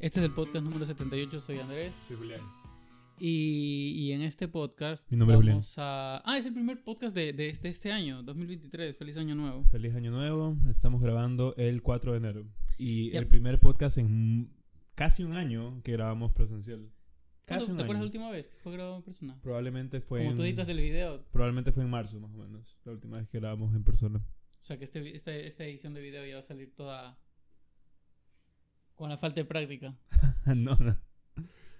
[0.00, 1.94] Este es el podcast número 78, soy Andrés.
[2.08, 2.40] Soy Julián.
[3.18, 6.22] Y, y en este podcast Mi nombre es vamos a...
[6.24, 8.96] Ah, es el primer podcast de, de este, este año, 2023.
[8.96, 9.64] Feliz año nuevo.
[9.64, 10.56] Feliz año nuevo.
[10.70, 12.46] Estamos grabando el 4 de enero.
[12.78, 13.18] Y Ya.
[13.18, 14.50] el primer podcast en
[14.94, 16.78] casi un año que grabamos presencial.
[17.46, 19.38] ¿Cuándo- Casi ¿Te acuerdas la última vez que fue grabado en persona?
[19.42, 21.22] Probablemente fue Como en, tú editas el video.
[21.30, 22.78] Probablemente fue en marzo, más o menos.
[22.84, 24.24] La última vez que grabamos en persona.
[24.60, 27.18] O sea que este, este- esta edición de video ya va a salir toda...
[29.00, 29.94] Con la falta de práctica.
[30.44, 30.94] no, no.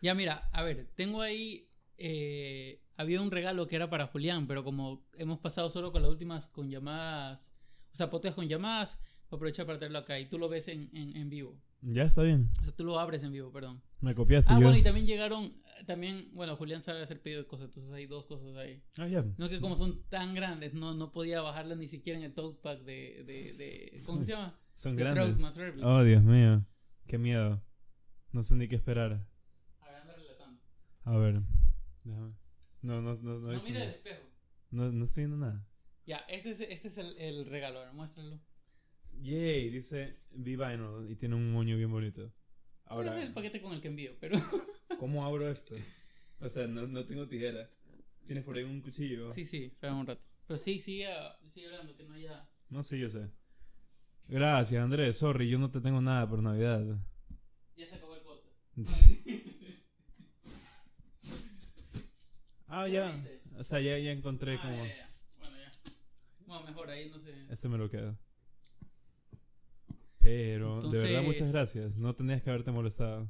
[0.00, 1.68] Ya mira, a ver, tengo ahí...
[1.98, 6.10] eh, había un regalo que era para Julián, pero como hemos pasado solo con las
[6.10, 7.52] últimas con llamadas...
[7.92, 8.98] O sea, podcast con llamadas,
[9.28, 10.18] voy a aprovechar para traerlo acá.
[10.18, 11.60] Y tú lo ves en, en, en vivo.
[11.82, 12.48] Ya está bien.
[12.58, 13.82] O sea, tú lo abres en vivo, perdón.
[14.00, 14.62] Me copiaste Ah, yo.
[14.62, 15.52] bueno, y también llegaron,
[15.86, 18.82] también, bueno, Julián sabe hacer pedido de cosas, entonces hay dos cosas ahí.
[18.96, 19.26] Ah, ya.
[19.36, 22.58] No que como son tan grandes, no, no podía bajarlas ni siquiera en el tote
[22.62, 24.58] pack de, de, de ¿cómo se llama?
[24.74, 25.36] Son De grandes.
[25.82, 26.64] Oh, Dios mío.
[27.10, 27.60] Qué miedo.
[28.30, 29.26] No sé ni qué esperar.
[29.80, 30.62] A ver, anda relatando.
[31.02, 31.40] A ver.
[32.04, 32.34] Déjame.
[32.82, 34.22] No, no, no, no, No, mira el espejo.
[34.70, 35.66] no, no estoy viendo nada.
[36.06, 38.38] Ya, este es, este es el, el regalo, a ver, muéstralo.
[39.22, 42.32] Yay, dice V-Vinyl y tiene un moño bien bonito.
[42.84, 44.38] Ahora Ahora, el paquete con el que envío, pero
[45.00, 45.74] ¿cómo abro esto?
[46.38, 47.68] O sea, no, no tengo tijera.
[48.24, 49.30] ¿Tienes por ahí un cuchillo?
[49.30, 50.28] sí, sí, espera un rato.
[50.46, 51.08] Pero sí, sigue,
[51.48, 52.48] sigue hablando, que no haya...
[52.68, 53.28] No, sí, yo sé.
[54.30, 55.16] Gracias, Andrés.
[55.16, 56.84] Sorry, yo no te tengo nada por Navidad.
[57.76, 58.46] Ya se acabó el podcast.
[62.68, 63.12] ah, ¿Ya?
[63.58, 64.84] O sea, ya, ya encontré Ah, como...
[64.84, 65.10] ya, ya.
[65.40, 65.72] Bueno, ya.
[66.46, 67.34] Bueno, mejor ahí no sé.
[67.50, 68.16] Este me lo quedo.
[70.20, 71.96] Pero, de verdad, muchas gracias.
[71.96, 73.28] No tenías que haberte molestado.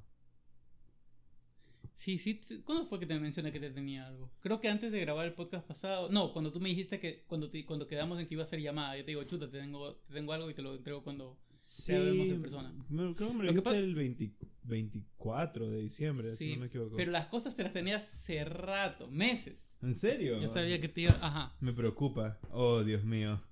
[2.01, 2.41] Sí, sí.
[2.65, 4.31] ¿Cuándo fue que te mencioné que te tenía algo?
[4.41, 6.09] Creo que antes de grabar el podcast pasado.
[6.09, 8.59] No, cuando tú me dijiste que cuando, te- cuando quedamos en que iba a ser
[8.59, 11.37] llamada, yo te digo, chuta, te tengo, te tengo algo y te lo entrego cuando.
[11.63, 12.73] Sí, en persona.
[12.89, 16.67] me- creo que me Lo dijiste el 20 24 de diciembre, si Sí, no me
[16.69, 16.97] equivoco.
[16.97, 19.77] Pero las cosas te las tenías hace rato, meses.
[19.83, 20.41] ¿En serio?
[20.41, 21.13] Yo sabía que te iba.
[21.21, 21.55] Ajá.
[21.61, 22.39] Me preocupa.
[22.51, 23.43] Oh, Dios mío.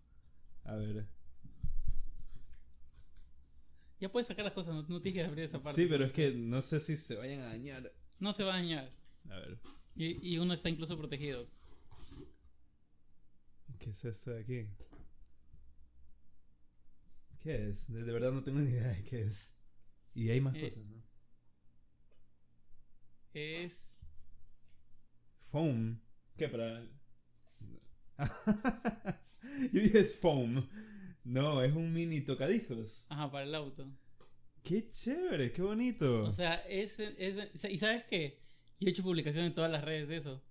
[0.64, 1.04] A ver.
[4.00, 5.82] Ya puedes sacar las cosas, no, no tienes que abrir esa parte.
[5.82, 7.92] Sí, pero es que no sé si se vayan a dañar.
[8.20, 8.90] No se va a dañar.
[9.30, 9.58] A ver.
[9.94, 11.48] Y, y uno está incluso protegido.
[13.78, 14.66] ¿Qué es esto de aquí?
[17.40, 17.90] ¿Qué es?
[17.92, 19.56] De, de verdad no tengo ni idea de qué es.
[20.14, 20.70] Y hay más Eh.
[20.70, 21.02] cosas, ¿no?
[23.34, 23.98] Es.
[25.50, 26.00] Foam.
[26.36, 26.82] ¿Qué para.?
[29.72, 30.68] Yo dije es foam.
[31.24, 33.04] No, es un mini tocadiscos.
[33.08, 33.86] Ajá, para el auto.
[34.68, 36.24] Qué chévere, qué bonito.
[36.24, 38.36] O sea, es, es- ¿Y sabes qué?
[38.78, 40.42] Yo he hecho publicación en todas las redes de eso.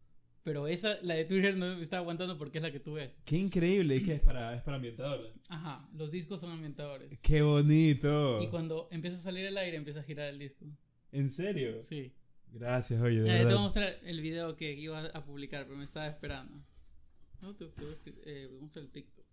[0.41, 3.11] Pero esa, la de Twitter no me está aguantando porque es la que tú ves.
[3.25, 3.97] qué increíble.
[3.97, 5.31] ¿Y qué es para, es para ambientador?
[5.49, 7.19] Ajá, los discos son ambientadores.
[7.21, 8.41] Qué bonito.
[8.41, 10.65] Y cuando empieza a salir el aire, empieza a girar el disco.
[11.11, 11.83] ¿En serio?
[11.83, 12.11] Sí.
[12.51, 15.77] Gracias, oye, de Ya, te voy a mostrar el video que iba a publicar, pero
[15.77, 16.57] me estaba esperando.
[17.39, 19.25] No, te, te eh, voy a mostrar el TikTok.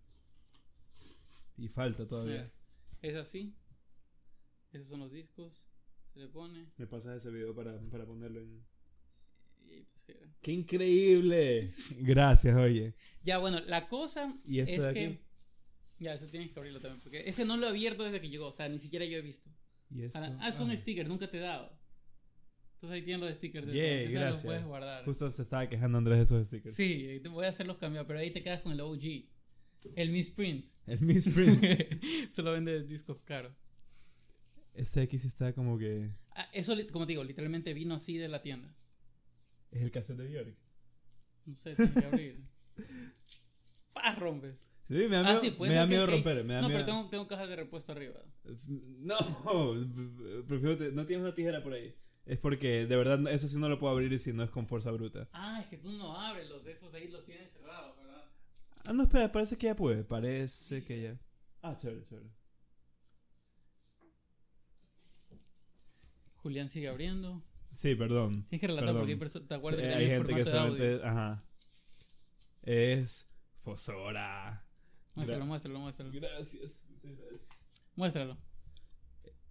[1.56, 2.50] Y falta todavía.
[3.00, 3.54] es así.
[4.74, 5.66] Esos son los discos.
[6.12, 6.66] Se le pone.
[6.76, 8.64] Me pasas ese video para, para ponerlo en.
[9.70, 10.28] Y pues era.
[10.42, 11.70] ¡Qué increíble!
[12.00, 12.94] Gracias, oye.
[13.22, 15.06] Ya, bueno, la cosa ¿Y esto es de que.
[15.06, 15.20] aquí?
[16.00, 17.00] Ya, eso tienes que abrirlo también.
[17.00, 18.48] Porque ese no lo he abierto desde que llegó.
[18.48, 19.48] O sea, ni siquiera yo he visto.
[19.90, 20.18] ¿Y esto?
[20.18, 21.72] Ah, ah, son stickers, nunca te he dado.
[22.74, 23.68] Entonces ahí tienen los stickers.
[23.68, 23.76] Eso.
[23.76, 24.44] Esos los gracias.
[24.44, 25.04] puedes guardar.
[25.04, 26.74] Justo se estaba quejando Andrés de esos stickers.
[26.74, 29.02] Sí, te voy a hacer los cambios, pero ahí te quedas con el OG.
[29.94, 30.66] El misprint.
[30.86, 31.62] El misprint.
[32.30, 33.63] Solo vende discos caros.
[34.74, 36.10] Este de aquí sí está como que.
[36.36, 38.74] Ah, eso, como te digo, literalmente vino así de la tienda.
[39.70, 40.56] Es el cassette de Björk.
[41.46, 42.44] No sé, tienes que abrir.
[43.92, 44.14] ¡Pah!
[44.18, 44.70] Rompes.
[44.88, 46.44] Sí, me da Ah, miedo, sí, puede me da miedo romper.
[46.44, 46.80] Me da no, miedo.
[46.84, 48.20] pero tengo, tengo cajas de repuesto arriba.
[48.68, 49.16] No,
[50.46, 51.94] prefiero te- no tienes una tijera por ahí.
[52.26, 54.90] Es porque de verdad eso sí no lo puedo abrir si no es con fuerza
[54.90, 55.28] bruta.
[55.32, 58.24] Ah, es que tú no abres los de esos ahí, los tienes cerrados, ¿verdad?
[58.84, 60.04] Ah, no, espera, parece que ya puede.
[60.04, 61.18] Parece que ya.
[61.62, 62.30] Ah, chévere, chévere.
[66.44, 67.42] Julián sigue abriendo.
[67.72, 68.44] Sí, perdón.
[68.50, 69.18] Tienes que relatar Perdón.
[69.18, 71.00] porque te acuerdas Sí, que hay gente que solamente.
[71.02, 71.42] Ajá.
[72.62, 73.26] Es.
[73.62, 74.62] Fosora.
[75.14, 76.12] Muéstralo, muéstralo, muéstralo.
[76.12, 77.48] Gracias, muchas gracias.
[77.96, 78.36] Muéstralo.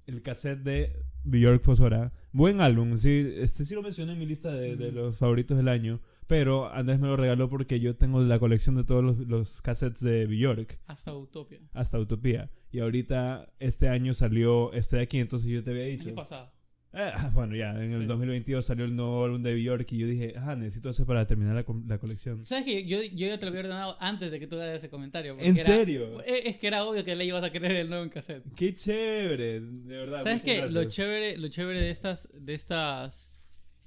[0.05, 2.13] El cassette de Björk Fosora.
[2.31, 3.33] Buen álbum, sí.
[3.37, 5.99] Este sí lo mencioné en mi lista de, los favoritos del año.
[6.27, 10.01] Pero Andrés me lo regaló porque yo tengo la colección de todos los, los cassettes
[10.01, 10.79] de Björk.
[10.85, 11.59] Hasta Utopia.
[11.73, 12.51] hasta Utopía.
[12.71, 16.09] Y ahorita, este año salió este de aquí, entonces yo te había dicho.
[16.09, 16.62] Año pasado.
[16.93, 18.05] Ah, bueno, ya, en el Sí.
[18.05, 21.55] 2022 salió el nuevo álbum de Bjork y yo dije, ah, necesito eso para terminar
[21.55, 22.45] la, la colección.
[22.45, 24.89] ¿Sabes que yo, yo ya te lo había ordenado antes de que tú hagas ese
[24.89, 25.35] comentario?
[25.39, 26.21] ¿En era- serio?
[26.23, 28.43] Eh, Es que era obvio que le ibas a querer el nuevo en cassette.
[28.55, 30.21] Qué chévere, de verdad.
[30.23, 30.67] ¿Sabes qué?
[30.69, 33.31] Lo chévere, lo chévere de estas, de estas,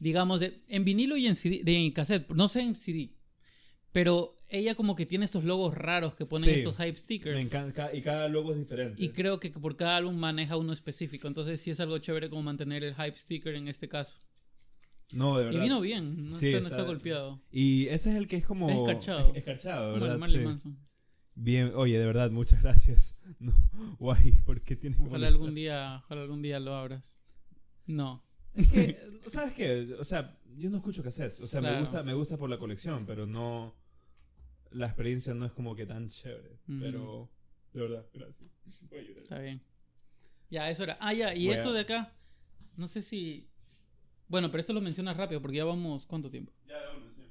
[0.00, 3.12] digamos, de, en vinilo y en CD, de en cassette, no sé en CD,
[3.93, 6.61] pero ella como que tiene estos logos raros que ponen Sí.
[6.61, 7.35] estos hype stickers.
[7.37, 9.03] Me encanta, y cada logo es diferente.
[9.03, 11.27] Y creo que por cada álbum maneja uno específico.
[11.29, 14.21] Entonces sí es algo chévere como mantener el hype sticker en este caso.
[15.13, 15.63] no, de Y verdad.
[15.63, 17.41] vino bien, no, Sí, está, no está- está golpeado.
[17.53, 18.69] Y ese es el que es como...
[18.69, 19.31] Es escarchado.
[19.31, 20.19] es- Escarchado, Como el ¿verdad?
[20.19, 20.47] Marilyn Sí.
[20.47, 20.79] Manson.
[21.37, 23.17] Bien, oye, de verdad, muchas gracias.
[23.39, 23.53] No,
[23.99, 25.33] guay, ¿por qué tienes que Ojalá molestar?
[25.35, 27.21] algún día, ojalá algún día lo abras.
[27.87, 28.25] No.
[28.55, 29.95] Es que, ¿sabes qué?
[30.01, 31.41] O sea, yo no escucho cassettes.
[31.41, 33.77] O sea, me, gusta, me gusta por la colección, pero no...
[34.71, 36.59] La experiencia no es como que tan chévere.
[36.69, 36.79] Ujú.
[36.81, 37.31] Pero,
[37.73, 38.51] de verdad, gracias.
[38.91, 39.23] Voy a llorar.
[39.23, 39.63] Está bien.
[40.51, 40.97] Ya, eso era.
[41.01, 42.13] Ah, ya, y Voy a- esto de acá,
[42.77, 43.49] no sé si...
[44.29, 46.05] Bueno, pero esto lo mencionas rápido porque ya vamos...
[46.07, 46.53] ¿Cuánto tiempo?
[46.67, 47.31] Ya, uno, sí.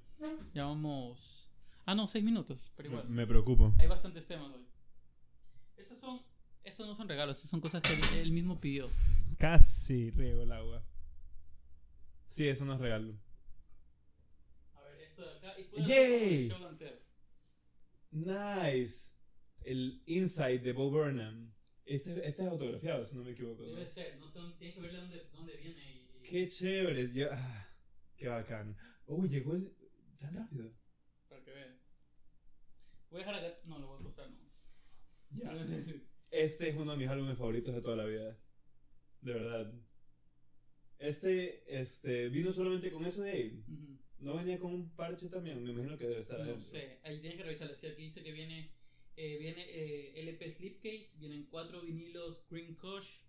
[0.54, 1.50] Ya vamos...
[1.86, 3.08] Ah, no, seis minutos, pero igual.
[3.10, 3.74] Me preocupo.
[3.78, 4.66] Hay bastantes temas hoy.
[5.78, 6.22] Estos son...
[6.64, 8.90] Estos no son regalos, estos son cosas que él, él mismo pidió.
[9.38, 10.84] Casi riego el agua.
[12.28, 13.14] Sí, eso no es regalo.
[14.74, 15.54] A ver, esto de acá...
[15.60, 16.50] Y ¡Yay!
[16.50, 17.00] ser show and tell.
[18.16, 19.12] Nice.
[19.62, 21.52] El Inside de Bo Burnham.
[21.86, 23.62] Este, este es autografiado, si no me equivoco.
[23.64, 23.70] ¿no?
[23.76, 26.22] Debe ser, no sé, dónde- tienes que verle dónde, dónde viene y...
[26.24, 27.14] Qué chévere.
[27.14, 27.68] Yo, ah,
[28.16, 28.76] qué bacán.
[29.08, 29.72] Uy, llegó el...
[30.20, 30.72] tan rápido.
[31.28, 31.76] Para que veas.
[33.12, 33.60] Voy a dejar acá...
[33.66, 34.50] No, lo voy a postar, no.
[35.32, 35.52] Ya.
[36.32, 38.38] Este es uno de mis álbumes favoritos de toda la vida.
[39.22, 39.74] De verdad.
[40.98, 43.64] Este, este, vino solamente con eso de ahí.
[43.68, 43.98] Ujú.
[44.20, 45.64] No venía con un parche también.
[45.64, 46.66] Me imagino que debe estar No adentro.
[46.66, 47.76] sé, ahí tienes que revisarlo.
[47.76, 48.72] Sí, aquí dice que viene,
[49.18, 53.20] eh, viene eh, LP Slipcase, vienen cuatro vinilos Green Kush,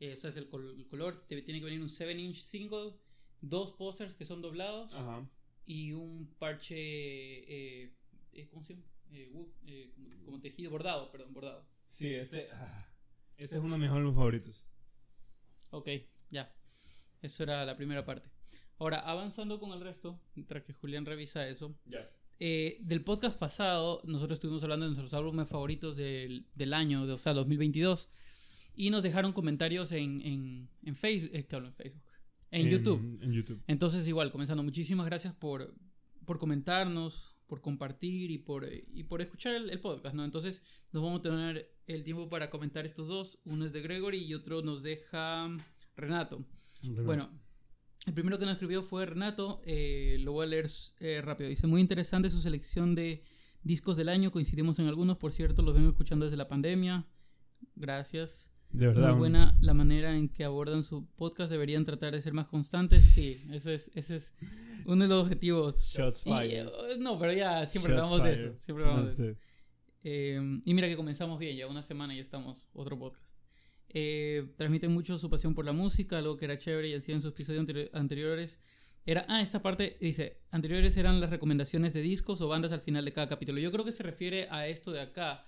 [0.00, 1.26] eh, o sea, es el, col- el color.
[1.26, 2.92] Te tiene que venir un 7-inch single,
[3.40, 5.28] dos posters que son doblados Ajá.
[5.66, 7.94] y un parche, eh,
[8.32, 8.86] eh, ¿cómo se llama?
[9.12, 9.30] Eh,
[9.66, 11.66] eh, como, como tejido, bordado, perdón, bordado.
[11.86, 12.48] Sí, este.
[12.52, 12.86] ah,
[13.36, 14.64] este es uno de mis álbumes favoritos.
[15.70, 15.88] Ok,
[16.30, 16.54] ya.
[17.22, 18.28] Eso era la primera parte.
[18.84, 22.06] Ahora, avanzando con el resto, mientras que Julián revisa eso, Ya.
[22.38, 27.14] Eh, del podcast pasado, nosotros estuvimos hablando de nuestros álbumes favoritos del, del año, de,
[27.14, 28.10] o sea, 2022.
[28.76, 32.02] Y nos dejaron comentarios en, en, en Facebook, eh, hablo en Facebook,
[32.50, 33.18] en, YouTube.
[33.22, 33.62] En YouTube.
[33.68, 35.74] Entonces, igual, comenzando, muchísimas gracias por,
[36.26, 40.26] por comentarnos, por compartir y por, y por escuchar el, el podcast, ¿no?
[40.26, 43.38] Entonces, nos vamos a tener el tiempo para comentar estos dos.
[43.46, 45.48] Uno es de Gregory y otro nos deja
[45.96, 46.44] Renato.
[46.82, 47.30] Bueno,
[48.06, 49.60] el primero que nos escribió fue Renato.
[49.64, 50.66] eh, lo voy a leer
[51.00, 51.48] eh, rápido.
[51.48, 53.22] Dice: Muy interesante su selección de
[53.62, 54.30] discos del año.
[54.30, 57.06] Coincidimos en algunos, por cierto, los vengo escuchando desde la pandemia.
[57.76, 58.50] Gracias.
[58.70, 59.10] de verdad.
[59.10, 61.50] Muy buena la manera en que abordan su podcast.
[61.50, 63.02] Deberían tratar de ser más constantes.
[63.02, 64.34] Sí, ese es, ese es
[64.84, 65.80] uno de los objetivos.
[65.80, 66.66] Shots fired.
[66.66, 68.58] eh, no, pero ya siempre hablamos de eso.
[68.58, 69.22] Siempre hablamos de eso.
[69.34, 69.38] sé.
[70.06, 73.33] Eh, y mira que comenzamos bien, ya una semana y ya estamos, otro podcast.
[73.96, 77.22] Eh, transmiten mucho su pasión por la música, algo que era chévere y hacía en
[77.22, 78.58] sus episodios anteri- anteriores.
[79.06, 83.04] Era, ah, esta parte dice, anteriores eran las recomendaciones de discos o bandas al final
[83.04, 83.60] de cada capítulo.
[83.60, 85.46] Yo creo que se refiere a esto de acá.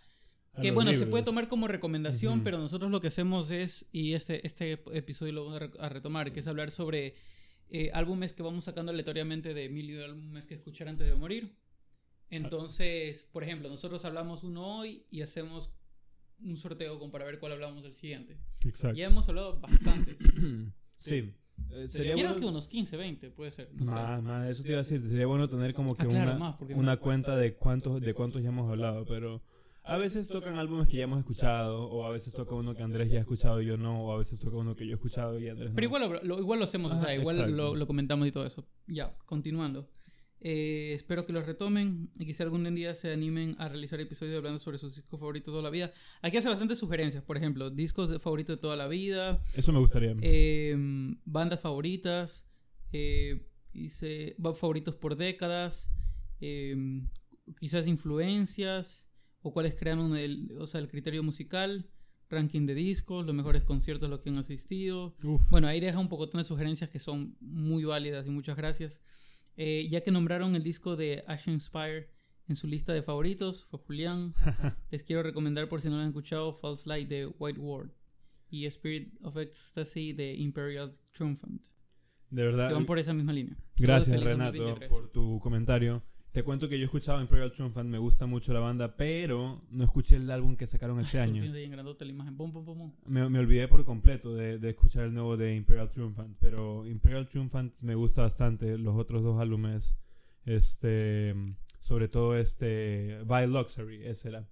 [0.55, 4.13] A Que bueno, se puede tomar como recomendación, pero nosotros lo que hacemos es, y
[4.15, 7.15] este, este episodio lo vamos a, re- a retomar, que es hablar sobre
[7.69, 11.57] eh, álbumes que vamos sacando aleatoriamente de mil y álbumes que escuchar antes de morir.
[12.31, 15.71] Entonces, por ejemplo, nosotros hablamos uno hoy y hacemos
[16.43, 18.39] un sorteo como para ver cuál hablamos el siguiente.
[18.65, 18.97] Exacto.
[18.97, 20.19] Ya hemos hablado bastantes.
[20.99, 21.35] Sí.
[21.71, 23.71] Eh, sería Quiero bueno- que unos 15, 20, puede ser.
[23.75, 23.91] No sé.
[23.91, 25.01] Más, más, eso te iba a decir.
[25.07, 28.43] Sería bueno tener como que Ah, claro, una, más, una cuenta de cuántos, de cuántos
[28.43, 29.43] ya hemos hablado, pero
[29.85, 33.11] a veces tocan álbumes que ya hemos escuchado, o a veces toca uno que Andrés
[33.11, 35.39] ya ha escuchado y yo no, o a veces toca uno que yo he escuchado
[35.39, 35.75] y Andrés no.
[35.75, 37.57] Pero igual lo, lo- igual lo hacemos, o sea, igual exacto.
[37.57, 38.67] lo, lo comentamos y todo eso.
[38.87, 39.89] Ya, continuando.
[40.49, 44.61] Eh, espero que los retomen y quizá algún día se animen a realizar episodios hablando
[44.61, 45.93] sobre sus discos favoritos de toda la vida.
[46.23, 49.81] Aquí hace bastantes sugerencias, por ejemplo, discos de- favoritos de toda la vida, Eso me
[49.81, 50.15] gustaría.
[50.23, 50.77] eh,
[51.25, 52.47] bandas favoritas,
[52.93, 55.89] eh, dice ba- favoritos por décadas,
[56.41, 56.77] eh,
[57.59, 59.05] quizás influencias
[59.43, 61.91] o cuáles crearon el, o sea, el criterio musical,
[62.31, 65.17] ranking de discos, los mejores conciertos a los que han asistido.
[65.25, 65.51] Uf.
[65.51, 69.01] Bueno, ahí deja un poco de sugerencias que son muy válidas y muchas gracias.
[69.57, 72.11] Eh, ya que nombraron el disco de Ashen Spire
[72.49, 74.35] en su lista de favoritos, fue Julián.
[74.91, 77.91] Les quiero recomendar, por si no lo han escuchado, False Light de White Ward
[78.51, 81.67] y Spirit of Ecstasy de Imperial Triumphant,
[82.31, 82.69] De verdad.
[82.69, 83.57] que van por esa misma línea.
[83.77, 84.89] Gracias, Renato, 2023.
[84.91, 86.03] por tu comentario.
[86.37, 90.17] Te cuento que yo escuchaba Imperial Triumphant, me gusta mucho la banda, pero no escuché
[90.17, 91.41] el álbum que sacaron este año.
[91.41, 92.37] tienes ahí en grandote la imagen.
[92.37, 92.93] Pum, pum, pum, pum.
[93.07, 97.27] me, me olvidé por completo de, de escuchar el nuevo de Imperial Triumphant, pero Imperial
[97.27, 98.77] Triumphant me gusta bastante.
[98.77, 99.97] Los otros dos álbumes,
[100.45, 101.35] este,
[101.81, 104.47] sobre todo este, By Luxury, ese era.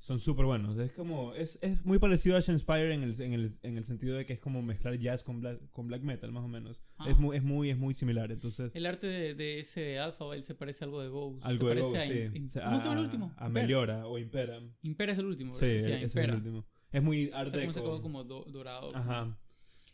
[0.00, 0.78] Son súper buenos.
[0.78, 4.16] Es como, es, es muy parecido a Shenspire en el, en, el, en el sentido
[4.16, 6.80] de que es como mezclar jazz con black, con black metal, más o menos.
[6.96, 7.04] Ah.
[7.08, 8.72] Es, muy, es, muy, es muy similar, entonces...
[8.74, 11.44] El arte de, de ese Alphabet se parece a algo de Ghost.
[11.44, 12.12] Algo se de Ghost, a sí.
[12.26, 13.34] O ¿Cómo se llama el a- último?
[13.36, 13.48] A.
[13.50, 14.58] Meliora o Impera.
[14.82, 15.52] Impera es el último.
[15.52, 15.90] Sí, ¿verdad?
[15.92, 16.66] a ese es el último.
[16.92, 18.96] Es muy O art sea, como se como do- dorado.
[18.96, 19.38] Ajá.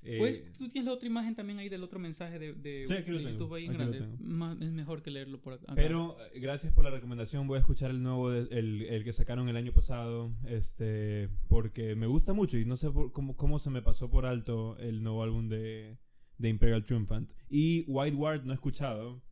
[0.09, 2.95] Eh, Pues tú tienes la otra imagen también ahí del otro mensaje de, de, Sí,
[2.95, 4.07] aquí lo de tengo, YouTube ahí en aquí lo grande.
[4.17, 4.17] tengo.
[4.37, 5.73] Más- es mejor que leerlo por acá.
[5.75, 7.47] Pero eh, gracias por la recomendación.
[7.47, 12.07] Voy a escuchar el nuevo, el, el que sacaron el año pasado, este, porque me
[12.07, 15.23] gusta mucho y no sé por- cómo, cómo se me pasó por alto el nuevo
[15.23, 15.99] álbum de,
[16.39, 17.31] de Imperial Triumphant.
[17.49, 19.23] Y White Ward no he escuchado,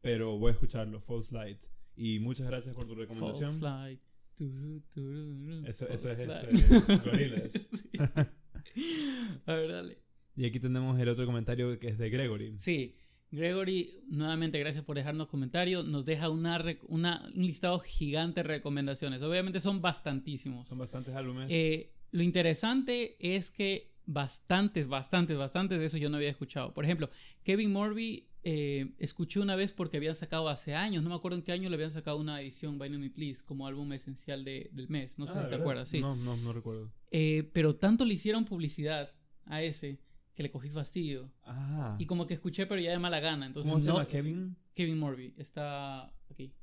[0.00, 1.58] pero voy a escucharlo, False Light.
[1.96, 3.50] Y muchas gracias por tu recomendación.
[3.50, 4.00] False light.
[4.36, 7.04] Turu, tururu, Eso, eso es false este, light.
[7.04, 7.52] Gorillaz.
[8.72, 9.38] Sí.
[9.46, 9.98] A ver, dale.
[10.36, 12.56] Y aquí tenemos el otro comentario que es de Gregory.
[12.56, 12.94] Sí,
[13.30, 15.86] Gregory, nuevamente gracias por dejarnos comentarios.
[15.86, 19.22] Nos deja una, una- un listado gigante de recomendaciones.
[19.22, 20.68] Obviamente son bastantísimos.
[20.68, 21.46] Son bastantes álbumes.
[21.50, 26.74] Eh, lo interesante es que bastantes, bastantes, bastantes de eso yo no había escuchado.
[26.74, 27.08] Por ejemplo,
[27.44, 31.44] Kevin Morby eh, escuché una vez porque habían sacado hace años, no me acuerdo en
[31.44, 34.88] qué año le habían sacado una edición By Me Please como álbum esencial de- del
[34.88, 35.18] mes.
[35.18, 36.00] No sé Ah, si ¿de te acuerdas, sí.
[36.00, 36.90] No, no, no recuerdo.
[37.12, 39.12] Eh, pero tanto le hicieron publicidad
[39.44, 39.98] a ese
[40.40, 41.30] que le cogí fastidio.
[41.44, 41.96] Ah.
[41.98, 43.44] Y como que escuché, pero ya de mala gana.
[43.44, 44.56] Entonces, ¿Cómo se no- llama Kevin?
[44.72, 46.54] Kevin Morby está aquí.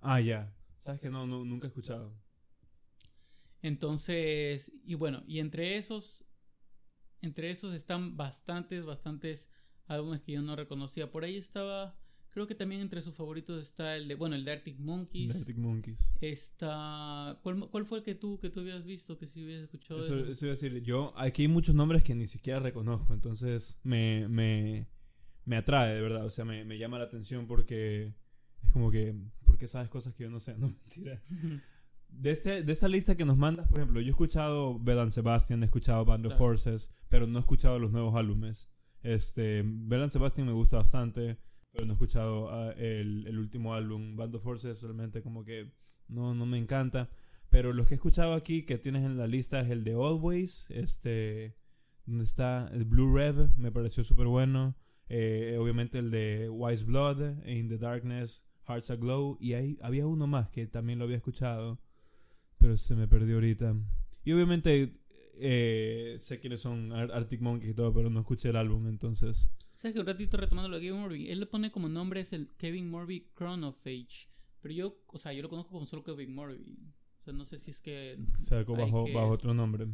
[0.00, 0.52] Ah, ya.
[0.82, 2.12] Sabes que no, no, nunca he escuchado.
[3.62, 6.24] Entonces, y bueno, y entre esos,
[7.22, 9.48] entre esos están bastantes, bastantes
[9.86, 11.08] álbumes que yo no reconocía.
[11.12, 11.96] Por ahí estaba,
[12.36, 15.32] creo que también entre sus favoritos está el de, bueno, el de Arctic Monkeys.
[15.32, 16.12] The Arctic Monkeys.
[16.20, 20.04] Está, ¿cuál, cuál fue el que tú, que tú habías visto, que si habías escuchado?
[20.04, 20.32] Eso, eso?
[20.32, 24.28] eso iba a decir, yo, aquí hay muchos nombres que ni siquiera reconozco, entonces me,
[24.28, 24.86] me,
[25.46, 28.12] me atrae, de verdad, o sea, me, me llama la atención porque
[28.62, 29.14] es como que,
[29.46, 30.54] ¿por qué sabes cosas que yo no sé?
[30.58, 31.22] No, mentira.
[32.10, 35.62] De, este, de esta lista que nos mandas, por ejemplo, yo he escuchado Bell Sebastian,
[35.62, 36.44] he escuchado Band of Claro.
[36.44, 38.68] Forces, pero no he escuchado los nuevos álbumes.
[39.00, 41.38] Este, Bell Sebastian me gusta bastante,
[41.76, 44.16] pero no he escuchado ah, el, el último álbum.
[44.16, 45.72] Band of Forces realmente como que
[46.08, 47.10] no, no me encanta.
[47.50, 50.70] Pero los que he escuchado aquí que tienes en la lista es el de Always,
[50.70, 51.54] este,
[52.06, 54.74] donde está el Blue Red, me pareció súper bueno.
[55.08, 59.36] Eh, obviamente el de Wise Blood, In the Darkness, Hearts Aglow.
[59.38, 61.78] Y ahí había uno más que también lo había escuchado,
[62.58, 63.76] pero se me perdió ahorita.
[64.24, 64.98] Y obviamente
[65.34, 69.50] eh, sé quiénes son Ar- Arctic Monkeys y todo, pero no escuché el álbum, entonces...
[69.76, 71.30] ¿Sabes que un ratito retomando lo de Kevin Morby?
[71.30, 74.28] Él le pone como nombre es el Kevin Morby Chronophage.
[74.62, 76.78] Pero yo, o sea, yo lo conozco como solo Kevin Morby.
[77.20, 78.18] O sea, no sé si es que...
[78.36, 79.86] Sacó bajo, que- bajo otro nombre.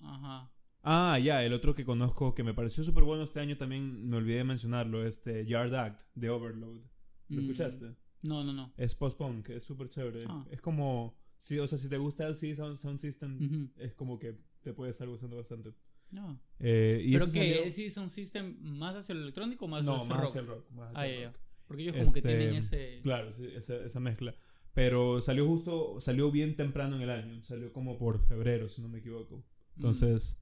[0.00, 0.50] Ajá.
[0.88, 4.16] Ah, ya, el otro que conozco que me pareció súper bueno este año también, me
[4.18, 6.80] olvidé de mencionarlo, este Yard Act de Overload.
[7.28, 7.96] ¿Lo Mm, escuchaste?
[8.22, 8.72] No, no, no.
[8.76, 10.26] Es post-punk, es súper chévere.
[10.28, 10.44] Ah.
[10.50, 14.18] Es como, sí, o sea, si te gusta el C Sound, Sound System, es como
[14.20, 15.72] que te puede estar gustando bastante.
[16.10, 16.40] No.
[16.60, 19.96] Eh, y Pero que sí es un system más hacia el electrónico o más no,
[19.96, 20.28] hacia más el rock.
[20.28, 20.70] hacia el rock.
[20.70, 21.26] Más hacia Ah, el ya, ya.
[21.28, 21.36] rock.
[21.66, 23.00] Porque ellos como que Este, tienen ese...
[23.02, 24.34] Claro, sí, esa, esa mezcla.
[24.72, 27.42] Pero salió justo, salió bien temprano en el año.
[27.44, 29.44] Salió como por febrero, si no me equivoco.
[29.74, 30.38] Entonces,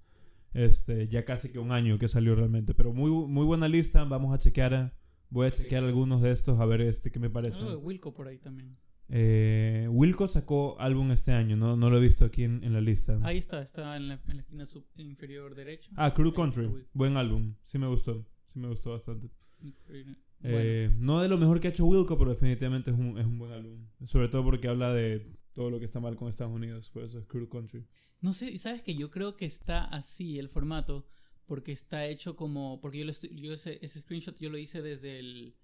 [0.53, 2.75] este, ya casi que un año que salió realmente.
[2.75, 4.05] Pero muy, muy buena lista.
[4.05, 4.95] Vamos a chequear.
[5.31, 7.33] Voy a chequear algunos de estos a ver este qué me Mm.
[7.33, 7.63] parece.
[7.77, 8.73] Wilco por ahí también.
[9.09, 11.57] Eh, Wilco sacó álbum este año.
[11.57, 13.19] No, no lo he visto aquí en, en la lista.
[13.23, 15.91] Ahí está, está en la, en la esquina sub- inferior derecha.
[15.97, 16.69] Ah, Cruel Ahí Country.
[16.93, 17.55] Buen álbum.
[17.63, 18.27] Sí me gustó.
[18.47, 19.29] Sí me gustó bastante.
[19.61, 20.17] Bueno.
[20.43, 23.39] Eh, no de lo mejor que ha hecho Wilco, pero definitivamente es un, es un
[23.39, 23.87] buen álbum.
[24.05, 26.91] Sobre todo porque habla de todo lo que está mal con Estados Unidos.
[26.91, 27.87] Por eso es Cruel Country.
[28.21, 31.07] No sé, sabes que yo creo que está así el formato
[31.47, 34.81] porque está hecho como porque yo lo estoy, yo ese, ese screenshot yo lo hice
[34.81, 35.55] desde el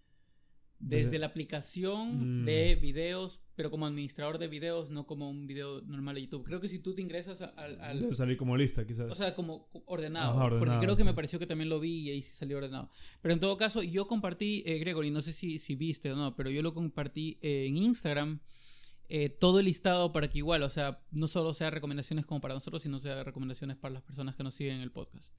[0.80, 2.44] desde la aplicación Mm.
[2.46, 6.44] de videos, pero como administrador de videos, no como un video normal de YouTube.
[6.44, 9.10] Creo que si tú te ingresas al, al- Debe salir como lista, quizás.
[9.10, 11.98] o sea, como ordenado, Ajá, ordenado, porque creo que me pareció que también lo vi
[12.00, 12.88] y ahí sí salió ordenado.
[13.20, 16.34] Pero en todo caso, yo compartí, eh, Gregory, no sé si, si viste o no,
[16.34, 18.40] pero yo lo compartí eh, en Instagram
[19.12, 22.54] eh, todo el listado para que igual, o sea, no solo sea recomendaciones como para
[22.54, 25.34] nosotros, sino sea recomendaciones para las personas que nos siguen en el podcast.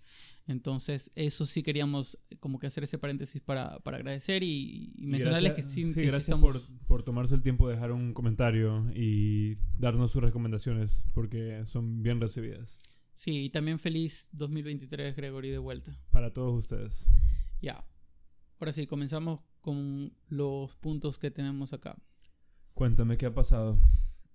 [0.46, 5.04] Entonces, eso sí queríamos eh, como que hacer ese paréntesis para, para agradecer y, y
[5.04, 7.76] Y mencionarles gracias- que sí, sí, que gracias estamos- por, por tomarse el tiempo de
[7.76, 12.78] dejar un comentario y darnos sus recomendaciones, porque son bien recibidas.
[13.14, 15.98] Sí, y también feliz 2023, Gregory, de vuelta.
[16.12, 17.10] Para todos ustedes.
[17.62, 17.86] Ya.
[18.60, 21.96] Ahora sí, comenzamos con los puntos que tenemos acá.
[22.74, 23.78] Cuéntame qué ha pasado.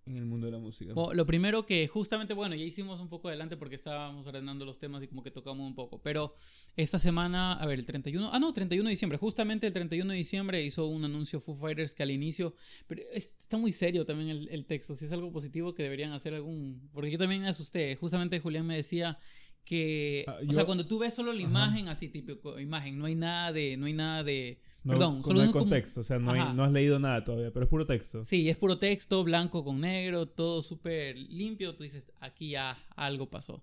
[0.09, 0.95] en el mundo de la música?
[0.95, 4.79] Bueno, lo primero que justamente, bueno, ya hicimos un poco adelante porque estábamos ordenando los
[4.79, 6.33] temas y como que tocamos un poco, pero
[6.77, 10.17] esta semana, a ver, el 31, ah no, 31 de diciembre, justamente el 31 de
[10.17, 12.55] diciembre hizo un anuncio Foo Fighters que al inicio,
[12.87, 16.35] pero está muy serio también el, el texto, si es algo positivo que deberían hacer
[16.35, 19.19] algún, porque yo también me asusté, justamente Julián me decía
[19.65, 21.49] que, Ah, o yo- sea, cuando tú ves solo la Ajá.
[21.51, 25.23] imagen, así típico, imagen, no hay nada de, no hay nada de, No, perdón, no
[25.25, 27.65] solo hay un como- contexto, o sea, no, hay- no has leído nada todavía, pero
[27.65, 28.25] es puro texto.
[28.25, 31.75] Sí, es puro texto, blanco con negro, todo súper limpio.
[31.77, 33.63] Tú dices, aquí ya algo pasó.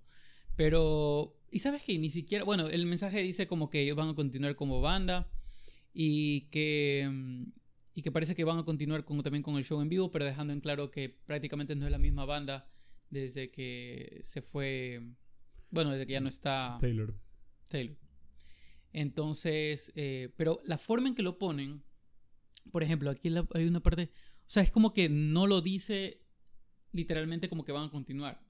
[0.55, 4.15] Pero, ¿y sabes que Ni siquiera, bueno, el mensaje dice como que ellos van a
[4.15, 5.27] continuar como banda
[5.93, 7.09] y que,
[7.95, 10.25] y que parece que van a continuar con, también con el show en vivo, pero
[10.25, 12.67] dejando en claro que prácticamente no es la misma banda
[13.09, 15.01] desde que se fue,
[15.69, 17.13] bueno, desde que ya no está Taylor.
[17.69, 17.95] Taylor.
[18.93, 21.83] Entonces, eh, pero la forma en que lo ponen,
[22.71, 26.21] por ejemplo, aquí la- hay una parte, o sea, es como que no lo dice
[26.91, 28.41] literalmente como que van a continuar.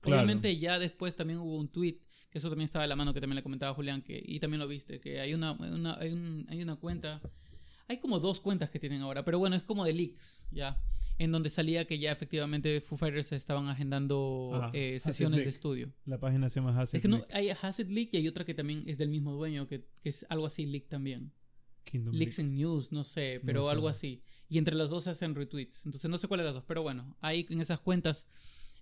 [0.00, 0.22] Claro.
[0.22, 2.00] Obviamente ya después también hubo un tweet,
[2.30, 4.58] que eso también estaba de la mano, que también le comentaba Julián, que, y también
[4.60, 7.20] lo viste, que hay una, una- hay, un- hay una cuenta,
[7.90, 10.80] hay como dos cuentas que tienen ahora, pero bueno, es como de leaks, ya,
[11.18, 15.92] en donde salía que ya efectivamente Foo Fighters estaban agendando Ajá, eh, sesiones de estudio.
[16.06, 18.54] La página se llama Acid Es que no, hay Acid Leak y hay otra que
[18.54, 21.32] también es del mismo dueño, que, que es algo así Leak también.
[21.82, 22.38] Kingdom Leaks Leaks.
[22.38, 23.72] and News, no sé, pero No sé.
[23.72, 24.22] algo así.
[24.48, 25.84] Y entre las dos se hacen retweets.
[25.84, 28.28] Entonces no sé cuál de las dos, pero bueno, ahí en esas cuentas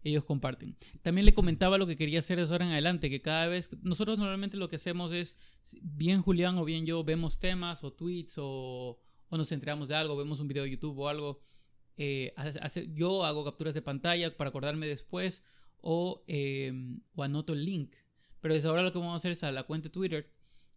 [0.05, 0.77] ellos comparten.
[1.03, 4.19] También le comentaba lo que quería hacer de ahora en adelante, que cada vez, nosotros
[4.19, 5.37] normalmente lo que hacemos es,
[5.83, 10.17] bien Julián o bien yo, vemos temas o tweets o, o nos enteramos de algo,
[10.17, 11.41] vemos un video de YouTube o algo.
[11.97, 12.33] eh,
[12.95, 15.43] yo hago capturas de pantalla para acordarme después
[15.81, 16.73] o, eh,
[17.15, 17.95] o anoto el link.
[18.41, 20.31] Pero desde ahora lo que vamos a hacer es a la cuenta Twitter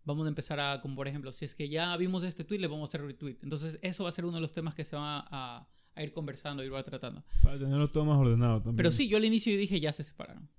[0.04, 2.68] vamos a empezar a, como por ejemplo, si es que ya vimos este tweet, le
[2.68, 3.38] vamos a hacer retweet.
[3.44, 6.14] Entonces, eso va a ser uno de los temas que se va a, a ir
[6.14, 7.24] conversando, ir tratando.
[7.44, 8.76] Para tenerlo todo más ordenado también.
[8.78, 10.50] Pero sí, yo al inicio dije, ya se separaron.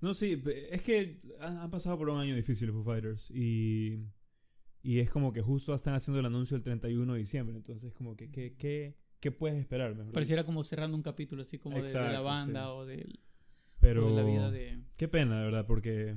[0.00, 0.40] No, sí,
[0.70, 4.04] es que han, han pasado por un año difícil Foo Fighters y,
[4.82, 8.14] y es como que justo están haciendo el anuncio el 31 de diciembre, entonces como
[8.14, 9.90] que ¿qué, qué, qué puedes esperar?
[9.92, 10.12] Mejor dicho?
[10.14, 12.68] Pareciera como cerrando un capítulo así como de- de, la Exacto, banda sí.
[12.72, 13.20] o, del-
[13.80, 14.78] Pero o de la vida de...
[14.96, 16.16] qué pena, de verdad, porque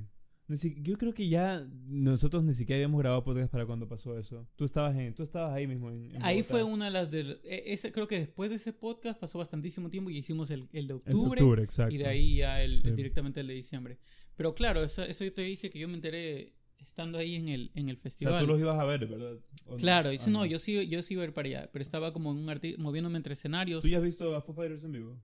[0.81, 4.47] yo creo que ya nosotros ni siquiera habíamos grabado podcast para cuando pasó eso.
[4.55, 7.39] Tú estabas en, tú estabas ahí mismo en, en Ahí fue una de las del...
[7.43, 10.67] e- Ese, creo que después de ese podcast pasó bastantísimo tiempo y hicimos el, el
[10.71, 11.41] de El de octubre.
[11.41, 11.93] octubre, exacto.
[11.93, 12.91] Y de ahí ya el, Sí.
[12.91, 13.99] directamente el de diciembre.
[14.35, 17.71] Pero claro, eso, eso yo te dije que yo me enteré estando ahí en el,
[17.75, 18.33] en el O festival.
[18.33, 19.37] sea, tú los ibas a ver, ¿verdad?
[19.65, 19.77] ¿O no?
[19.77, 22.13] Claro, Ah, sí, no, yo sí, yo sí iba a ir para allá, pero estaba
[22.13, 23.81] como en un moviéndome entre escenarios.
[23.81, 25.21] ¿Tú ya has visto a Foo Fighters en vivo?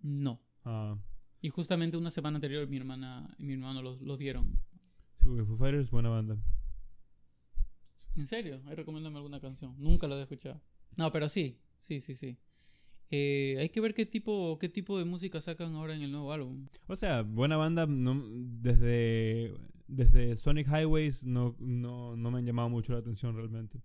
[0.00, 0.42] No.
[0.64, 0.98] Ah,
[1.40, 4.58] Y justamente una semana anterior mi hermana y mi hermano los, los vieron.
[5.20, 6.36] sí, porque Foo Fighters, buena banda.
[8.16, 8.62] ¿En serio?
[8.66, 9.74] Ahí recomiéndame alguna canción.
[9.78, 10.60] Nunca la he escuchado.
[10.96, 12.38] No, pero sí, sí, sí, sí.
[13.10, 16.32] Eh, hay que ver qué tipo, qué tipo de música sacan ahora en el nuevo
[16.32, 16.66] álbum.
[16.88, 19.54] O sea, buena banda, no, desde,
[19.86, 23.80] desde Sonic Highways no, no, no me han llamado mucho la atención realmente.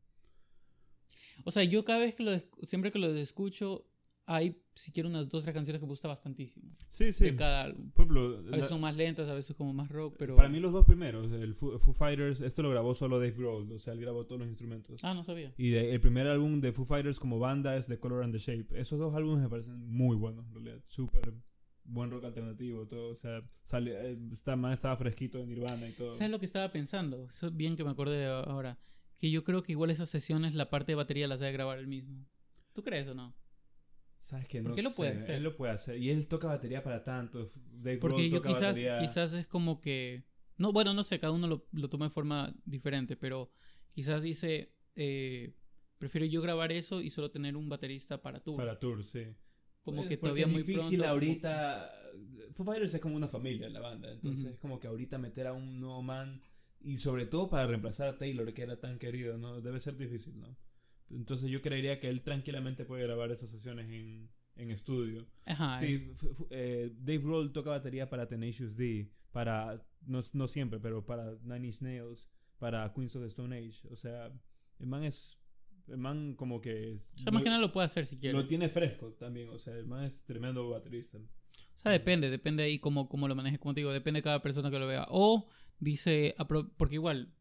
[1.44, 3.86] O sea, yo cada vez que lo, siempre que lo escucho,
[4.34, 6.72] hay siquiera unas dos, tres canciones que me gusta bastantísimo.
[6.88, 7.26] Sí, sí.
[7.26, 7.92] De cada álbum.
[7.92, 10.36] Por ejemplo, A veces la- son más lentas, a veces como más rock, pero...
[10.36, 13.72] para mí los dos primeros, el Foo, Foo Fighters, esto lo grabó solo Dave Grohl,
[13.72, 15.04] o sea, él grabó todos los instrumentos.
[15.04, 15.54] Ah, no sabía.
[15.58, 18.40] Y de- el primer álbum de Foo Fighters como banda es The Color and the
[18.40, 18.80] Shape.
[18.80, 20.84] Esos dos álbumes me parecen muy buenos, en realidad.
[20.88, 21.34] Súper
[21.84, 23.10] buen rock alternativo, todo.
[23.12, 24.18] O sea, sale, eh,
[24.56, 26.14] más estaba fresquito de Nirvana y todo.
[26.14, 27.28] ¿Sabes lo que estaba pensando?
[27.30, 28.78] Eso es bien que me acordé ahora.
[29.18, 31.88] Que yo creo que igual esas sesiones, la parte de batería las debe grabar él
[31.88, 32.26] mismo.
[32.74, 33.36] ¿Tú crees o no?
[34.22, 35.36] ¿Sabes qué lo puede sé, hacer?
[35.36, 35.98] Él lo puede hacer.
[35.98, 37.52] Y él toca batería para tanto.
[37.74, 40.24] Dave Porque yo toca quizás, batería- quizás es como que...
[40.58, 43.52] No, bueno, no sé, cada uno lo, lo toma de forma diferente, pero
[43.92, 45.56] quizás dice, eh,
[45.98, 48.56] prefiero yo grabar eso y solo tener un baterista para tú.
[48.58, 49.26] Para tour, sí.
[49.82, 51.04] como que todavía es muy difícil pronto.
[51.04, 51.92] como- ahorita.
[52.54, 54.12] Foo Fighters es como una familia en la banda.
[54.12, 56.42] Entonces es como que ahorita meter a un nuevo man.
[56.84, 59.62] Y sobre todo para reemplazar a Taylor, que era tan querido, ¿no?
[59.62, 60.56] Debe ser difícil, ¿no?
[61.14, 65.28] Entonces yo creería que él tranquilamente puede grabar esas sesiones en, en estudio.
[65.46, 70.80] Ajá, Sí, eh, eh, Dave Grohl toca batería para Tenacious D, para, no, no siempre,
[70.80, 73.88] pero para Nine Inch Nails, para Queens of the Stone Age.
[73.90, 74.32] O sea,
[74.80, 75.38] el man es,
[75.88, 77.02] el man como que...
[77.16, 78.38] o sea, más que nada lo puede hacer si quiere.
[78.38, 81.18] Lo tiene fresco también, o sea, el man es tremendo baterista.
[81.18, 84.42] O sea, depende, depende ahí cómo, cómo lo manejes, como te digo, depende de cada
[84.42, 85.08] persona que lo vea.
[85.10, 85.48] O
[85.80, 86.36] dice,
[86.78, 87.34] porque igual,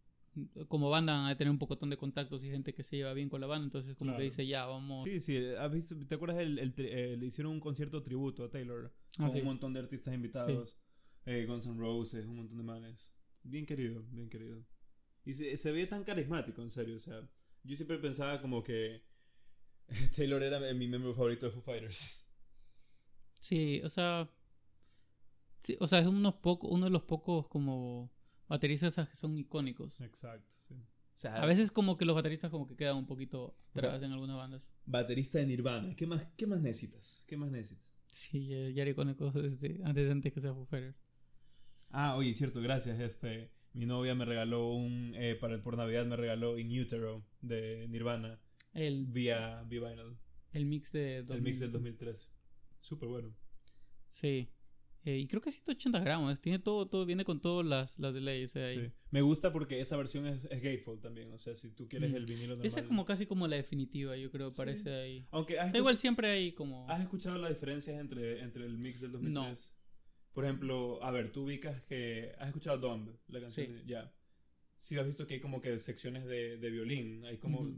[0.69, 3.29] como banda van a tener un pocotón de contactos y gente que se lleva bien
[3.29, 4.25] con la banda, entonces como que Claro.
[4.25, 5.03] dice, ya, vamos...
[5.05, 6.39] Sí, sí, ¿has visto- ¿te acuerdas?
[6.39, 9.41] El, eh, le hicieron un concierto tributo a Taylor, Ah, con sí.
[9.41, 10.79] un montón de artistas invitados,
[11.27, 13.13] eh, Guns N' Roses, un montón de manes.
[13.43, 14.65] Bien querido, bien querido.
[15.25, 17.29] Y se, se veía tan carismático, en serio, o sea,
[17.65, 19.03] yo siempre pensaba como que
[20.17, 22.25] Taylor era mi miembro favorito de Foo Fighters.
[23.41, 24.31] Sí, o sea.
[25.61, 28.11] Sí, o sea, es unos poco, uno de los pocos como
[28.51, 29.99] bateristas que son icónicos.
[30.03, 30.75] Exacto, sí.
[30.75, 33.91] O sea, A veces como que los bateristas como que quedan un poquito O sea,
[33.91, 34.71] atrás en algunas bandas.
[34.87, 35.95] baterista de Nirvana.
[35.97, 37.25] ¿Qué más, qué más necesitas?
[37.27, 37.85] ¿Qué más necesitas?
[38.09, 40.97] Sí, ya, ya era icónico desde antes, antes que sea Foo Fighters.
[41.91, 42.99] Ah, oye, cierto, gracias.
[43.01, 47.87] Este, mi novia me regaló un, eh, para por Navidad me regaló In Utero de
[47.89, 48.41] Nirvana
[48.73, 50.17] El, vía, vía vinyl.
[50.53, 51.93] el mix de El mix del 2000.
[51.99, 52.29] 2013.
[52.81, 53.35] Súper bueno.
[54.09, 54.49] Sí.
[55.05, 56.41] Eh, y creo que 180 gramos.
[56.41, 58.79] Tiene todo, todo, viene con todas las, las delays ahí.
[58.79, 58.93] Sí.
[59.11, 61.33] Me gusta porque esa versión es, es gatefold también.
[61.33, 62.17] O sea, si tú quieres Mm.
[62.17, 62.67] el vinilo normal.
[62.67, 64.57] Esa es como casi como la definitiva, yo creo, Sí.
[64.59, 65.27] parece ahí.
[65.31, 66.89] Aunque has, igual siempre hay como...
[66.91, 69.73] ¿Has escuchado las diferencias entre, entre el mix del 2003?
[69.75, 69.81] No.
[70.35, 72.33] Por ejemplo, a ver, tú ubicas que...
[72.39, 73.11] ¿Has escuchado Dumb?
[73.29, 73.83] La canción Sí.
[73.87, 74.13] Ya.
[74.81, 77.25] Sí, has visto que hay como que secciones de, de violín.
[77.25, 77.69] Hay como...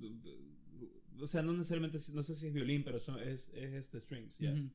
[1.21, 1.99] O sea, no necesariamente...
[2.15, 4.53] No sé si es violín, pero son, es, es este strings, ya.
[4.53, 4.71] Ujú.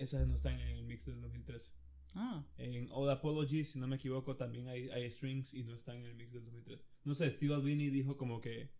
[0.00, 1.74] Esas no están en el mix del 2003.
[2.14, 5.98] Ah, En Old Apology, si no me equivoco, también hay, hay strings y no están
[5.98, 6.84] en el mix del 2003.
[7.04, 8.70] No sé, Steve Albini dijo como que...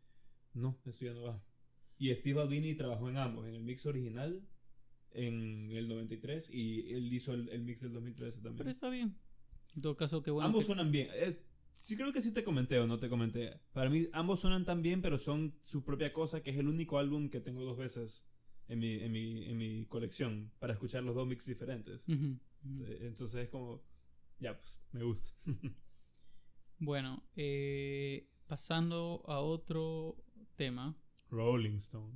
[0.54, 1.44] No, esto ya no va.
[1.98, 4.42] Y Steve Albini trabajó en ambos, en el mix original
[5.12, 8.56] en el 93 y él hizo el, el mix del 2013 también.
[8.56, 9.16] pero está bien.
[9.74, 10.46] En todo caso, qué bueno.
[10.46, 11.08] ambos que- suenan bien.
[11.12, 11.42] Eh,
[11.82, 13.60] sí creo que sí te comenté o no te comenté.
[13.72, 16.98] Para mí ambos suenan tan bien, pero son su propia cosa, que es el único
[16.98, 18.26] álbum que tengo dos veces
[18.70, 22.00] en mi, en mi, en mi colección para escuchar los dos mix diferentes.
[22.08, 23.82] Eh, Entonces es como...
[24.38, 25.34] Ya, pues, me gusta.
[26.78, 30.16] Bueno, eh, pasando a otro
[30.56, 30.96] tema.
[31.30, 32.14] Rolling Stone.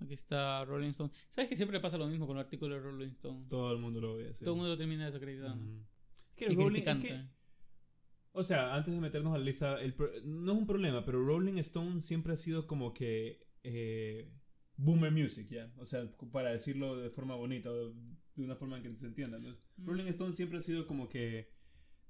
[0.00, 1.10] Aquí está Rolling Stone.
[1.28, 3.46] ¿Sabes que siempre pasa lo mismo con el artículo de Rolling Stone?
[3.50, 4.32] Todo el mundo lo odia.
[4.32, 4.44] sí.
[4.44, 5.62] Todo el mundo lo termina desacreditando.
[5.62, 5.82] Ujú.
[6.30, 7.24] Es que Rolling- es que-
[8.32, 11.58] O sea, antes de meternos a la lista, el no es un problema, pero Rolling
[11.58, 14.32] Stone siempre ha sido como que eh,
[14.78, 15.70] boomer music, ¿ya?
[15.76, 17.90] O sea, para decirlo de forma bonita, o
[18.36, 19.38] de una forma en que se entienda.
[19.38, 19.50] ¿no?
[19.76, 19.86] Mm.
[19.86, 21.50] Rolling Stone siempre ha sido como que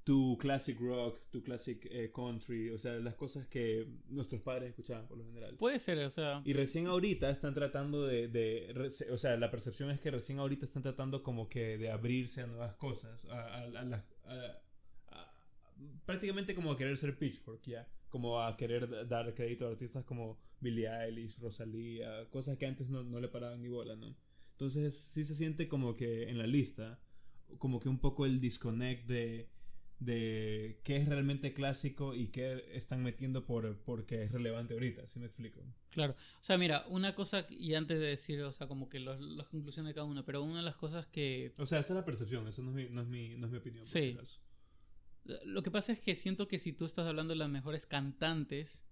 [0.04, 5.06] tu classic rock, tu classic eh, country, o sea, las cosas que nuestros padres escuchaban
[5.06, 5.56] por lo general.
[5.56, 6.40] Puede ser, o sea.
[6.46, 8.72] Y recién ahorita están tratando de,
[9.10, 12.46] o sea, la percepción es que recién ahorita están tratando como que de abrirse a
[12.46, 14.62] nuevas cosas, a, a- a
[16.06, 20.04] prácticamente como a querer ser Pitchfork, ya, como a querer da- dar crédito a artistas
[20.04, 24.16] como Billie Eilish, Rosalía, cosas que antes no, no le paraban ni bola, ¿no?
[24.52, 26.98] Entonces sí se siente como que en la lista,
[27.58, 29.48] como que un poco el disconnect de
[30.00, 35.18] de qué es realmente clásico y qué están metiendo por porque es relevante ahorita, ¿sí
[35.18, 35.60] me explico?
[35.90, 36.12] Claro.
[36.12, 39.48] O sea, mira, una cosa, y antes de decir, o sea, como que los- las
[39.48, 41.52] conclusiones de cada uno, pero una de las cosas que.
[41.58, 43.52] O sea, esa es la percepción, esa no es mi, no es mi, no es
[43.52, 43.80] mi opinión.
[43.82, 44.02] por Sí.
[44.02, 44.40] si acaso.
[45.44, 48.86] Lo que pasa es que siento que si tú estás hablando de las mejores cantantes,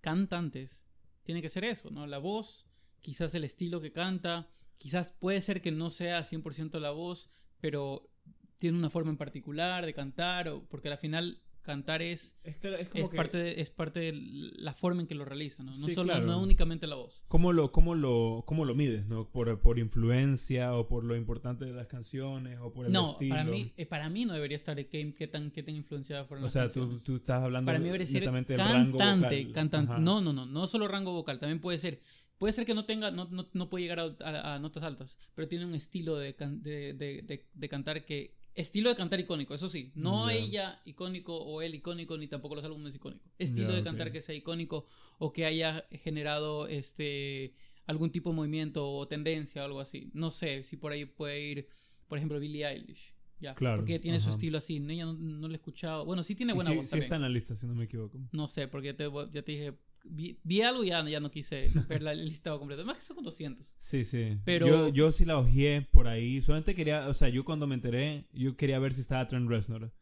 [0.00, 0.84] cantantes,
[1.22, 2.06] tiene que ser eso, ¿no?
[2.06, 2.66] La voz,
[3.00, 8.10] quizás el estilo que canta, quizás puede ser que no sea 100% la voz, pero
[8.56, 12.80] tiene una forma en particular de cantar, o, porque al final cantar es, Es, que-
[12.80, 13.16] es como es, que...
[13.16, 14.12] parte de, es parte de
[14.56, 15.70] la forma en que lo realiza, ¿no?
[15.70, 16.26] No, Sí, solo, claro.
[16.26, 17.22] no únicamente la voz.
[17.28, 19.28] ¿Cómo lo, cómo lo, cómo lo mides, no?
[19.30, 23.34] Por, por influencia o por lo importante de las canciones o por el No, estilo.
[23.36, 26.24] para mí, eh, para mí no debería estar de qué, qué tan, qué tan influenciada
[26.24, 27.02] fueron O las sea, tú, canciones.
[27.04, 29.52] tú estás hablando Para mí debería ser rango cantante, vocal.
[29.52, 29.92] cantante.
[29.92, 30.00] Ajá.
[30.00, 32.00] No, no, no, no solo rango vocal, también puede ser.
[32.38, 35.16] Puede ser que no tenga, no, no, no puede llegar a, a- a notas altas,
[35.34, 38.34] pero tiene un estilo de, can- de, de- de- de cantar que.
[38.54, 39.92] Estilo de cantar icónico, eso sí.
[39.94, 43.32] No ella icónico o él icónico, ni tampoco los álbumes icónicos.
[43.38, 44.86] Estilo de cantar que sea icónico
[45.18, 47.54] o que haya generado este
[47.86, 50.10] algún tipo de movimiento o tendencia o algo así.
[50.14, 51.68] No sé si por ahí puede ir,
[52.08, 53.14] por ejemplo, Billie Eilish.
[53.40, 54.78] Ya, Claro, porque tiene su estilo así.
[54.78, 56.04] No, ella no, no lo he escuchado.
[56.04, 56.86] Bueno, sí tiene buena voz.
[56.86, 57.04] sí también.
[57.04, 58.20] está en la lista, si no me equivoco.
[58.30, 59.74] No sé, porque te, ya te dije.
[60.04, 62.84] Vi, vi algo y ya, ya no quise ver la lista completa.
[62.84, 63.76] Más que son con 200.
[63.78, 64.38] Sí, sí.
[64.44, 66.40] Pero- Yo, yo sí la ojeé por ahí.
[66.42, 67.08] Solamente quería...
[67.08, 69.92] O sea, yo cuando me enteré, yo quería ver si estaba Trent Reznor.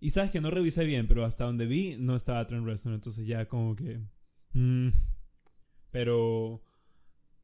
[0.00, 2.94] Y sabes que no revisé bien, pero hasta donde vi, no estaba Trent Reznor.
[2.94, 4.00] Entonces ya como que...
[4.52, 4.88] mm.
[5.90, 6.62] Pero...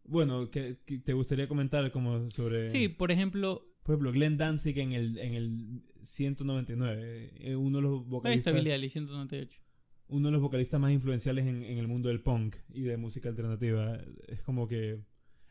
[0.05, 2.67] Bueno, ¿qué, qué te gustaría comentar como sobre...
[2.67, 7.33] Sí, por ejemplo, Por ejemplo, Glenn Danzig en el, en el 199.
[7.41, 8.55] eh, uno de los ahí está vocalistas...
[8.55, 9.61] Billie Eilish, 198.
[10.09, 13.29] Uno de los vocalistas más influenciales en, en el mundo del punk y de música
[13.29, 13.99] alternativa.
[14.29, 15.01] Es como que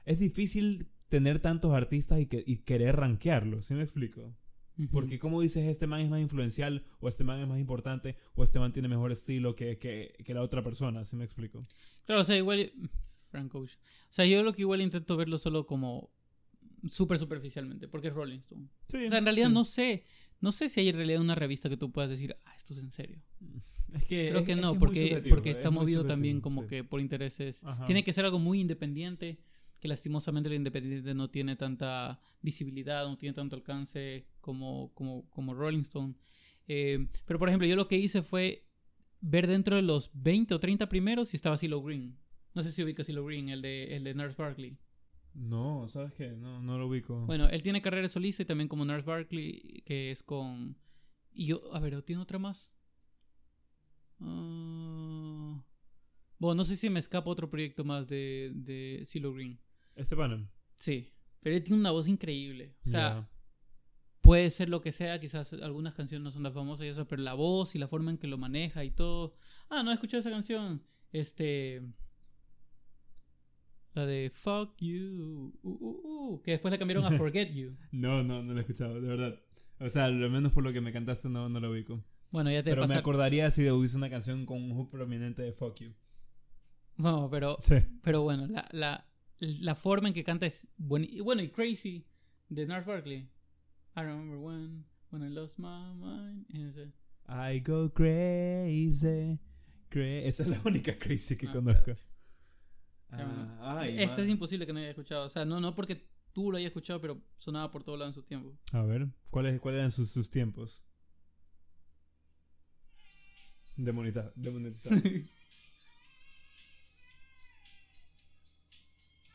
[0.06, 4.36] es difícil tener tantos artistas y, que, y querer rankearlos, ¿sí me explico?
[4.92, 8.44] Porque como dices, este man es más influencial, o este man es más importante, o
[8.44, 11.66] este man tiene mejor estilo que, que, que la otra persona, ¿sí me explico?
[12.04, 12.74] Claro, o sea, igual.
[13.30, 13.80] Frank Ocean.
[14.10, 16.10] O sea, yo lo que igual intento verlo solo como
[16.88, 18.68] súper superficialmente, porque es Rolling Stone.
[18.90, 19.54] Sí, O sea, en realidad sí.
[19.54, 20.04] no sé.
[20.42, 22.80] No sé si hay en realidad una revista que tú puedas decir, ah, esto es
[22.80, 23.22] en serio.
[23.94, 26.42] Es que, Creo es- que no, es porque, subjetivo, porque es está movido subjetivo, también
[26.42, 26.68] como sí.
[26.70, 27.64] que por intereses.
[27.64, 27.86] Ajá.
[27.86, 29.40] Tiene que ser algo muy independiente.
[29.80, 35.54] que lastimosamente lo independiente no tiene tanta visibilidad, no tiene tanto alcance como, como, como
[35.54, 36.16] Rolling Stone.
[36.68, 38.66] Eh, pero por ejemplo, yo lo que hice fue
[39.22, 42.18] ver dentro de los 20 o 30 primeros si estaba CeeLo Green.
[42.56, 44.78] No sé si ubica CeeLo Green, el de, el de Nurse Barkley.
[45.36, 46.32] No, ¿sabes qué?
[46.32, 47.26] No, no lo ubico.
[47.26, 50.78] Bueno, él tiene carrera solista y también como Nurse Barkley, que es con...
[51.34, 52.72] Y yo, a ver, ¿tiene otra más?
[54.22, 55.62] Ah,
[56.40, 59.60] bueno, no sé si me escapa otro proyecto más de, de CeeLo Green.
[59.96, 60.48] Este panel.
[60.78, 62.76] Sí, pero él tiene una voz increíble.
[62.86, 63.30] O sea,
[64.22, 67.22] puede ser lo que sea, quizás algunas canciones no son tan famosas y eso, pero
[67.22, 69.34] la voz y la forma en que lo maneja y todo.
[69.70, 70.82] Ah, no he escuchado esa canción.
[71.12, 71.82] Este.
[73.96, 75.54] La de Fuck You.
[75.64, 77.76] uh, uh, uh, que después la cambiaron a Forget You.
[77.92, 79.40] No, no, no lo he escuchado, de verdad.
[79.80, 82.04] O sea, lo menos por lo que me cantaste no, no lo ubico.
[82.32, 85.52] Bueno, ya te Pero me acordaría si hubiese una canción con un hook prominente de
[85.54, 85.94] Fuck You.
[86.98, 87.76] No, pero, Sí.
[88.04, 89.06] pero bueno, la, la,
[89.40, 91.08] la forma en que canta es buena.
[91.24, 92.06] Bueno, y Crazy
[92.50, 93.30] de Nars Barkley.
[93.98, 96.46] I remember when, when I lost my mind.
[97.28, 99.40] I go crazy.
[99.90, 101.92] cra- Esa es la única crazy que Ah, conozco.
[103.24, 105.26] Ah, ay, Esta ma- es imposible que no haya escuchado.
[105.26, 108.22] O sea, no, no porque tú lo hayas escuchado, pero sonaba por todos lados en
[108.22, 108.58] su tiempo.
[108.72, 110.84] A ver, ¿cuáles cuáles eran sus, sus tiempos?
[113.78, 114.96] Demonita, demonetizado.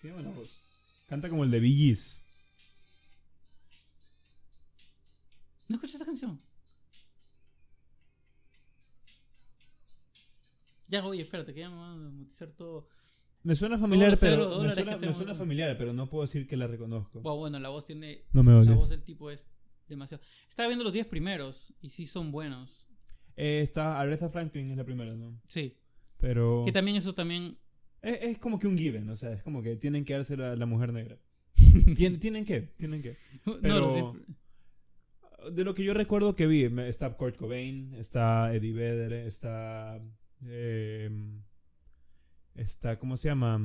[0.01, 0.61] Tiene buena voz.
[1.09, 2.23] Canta como el de Gees.
[5.69, 6.41] ¿No escuchas esta canción?
[10.89, 12.89] Ya, oye, espérate, que ya me van a monetizar todo.
[13.43, 14.75] Me suena familiar, pero me
[15.15, 17.21] suena, familiar, pero no puedo decir que la reconozco.
[17.21, 18.25] Bueno, bueno, la voz tiene.
[18.33, 19.51] No me La voz del tipo es
[19.89, 20.23] demasiado.
[20.49, 22.87] Estaba viendo los 10 primeros y sí son buenos.
[23.37, 25.41] Eh, está Aretha Franklin es la primera, ¿no?
[25.47, 25.75] Sí.
[26.19, 27.57] Pero Que también eso también.
[28.03, 30.55] es, es como que un given, o sea, es como que tienen que darse la,
[30.55, 31.17] la mujer negra.
[31.57, 33.17] Tien- tienen que, tienen que.
[33.63, 38.75] Pero- los 10 De lo que yo recuerdo que vi, está Kurt Cobain, está Eddie
[38.75, 39.99] Vedder, está.
[40.45, 41.09] eh,
[42.55, 43.61] está, ¿cómo se llama?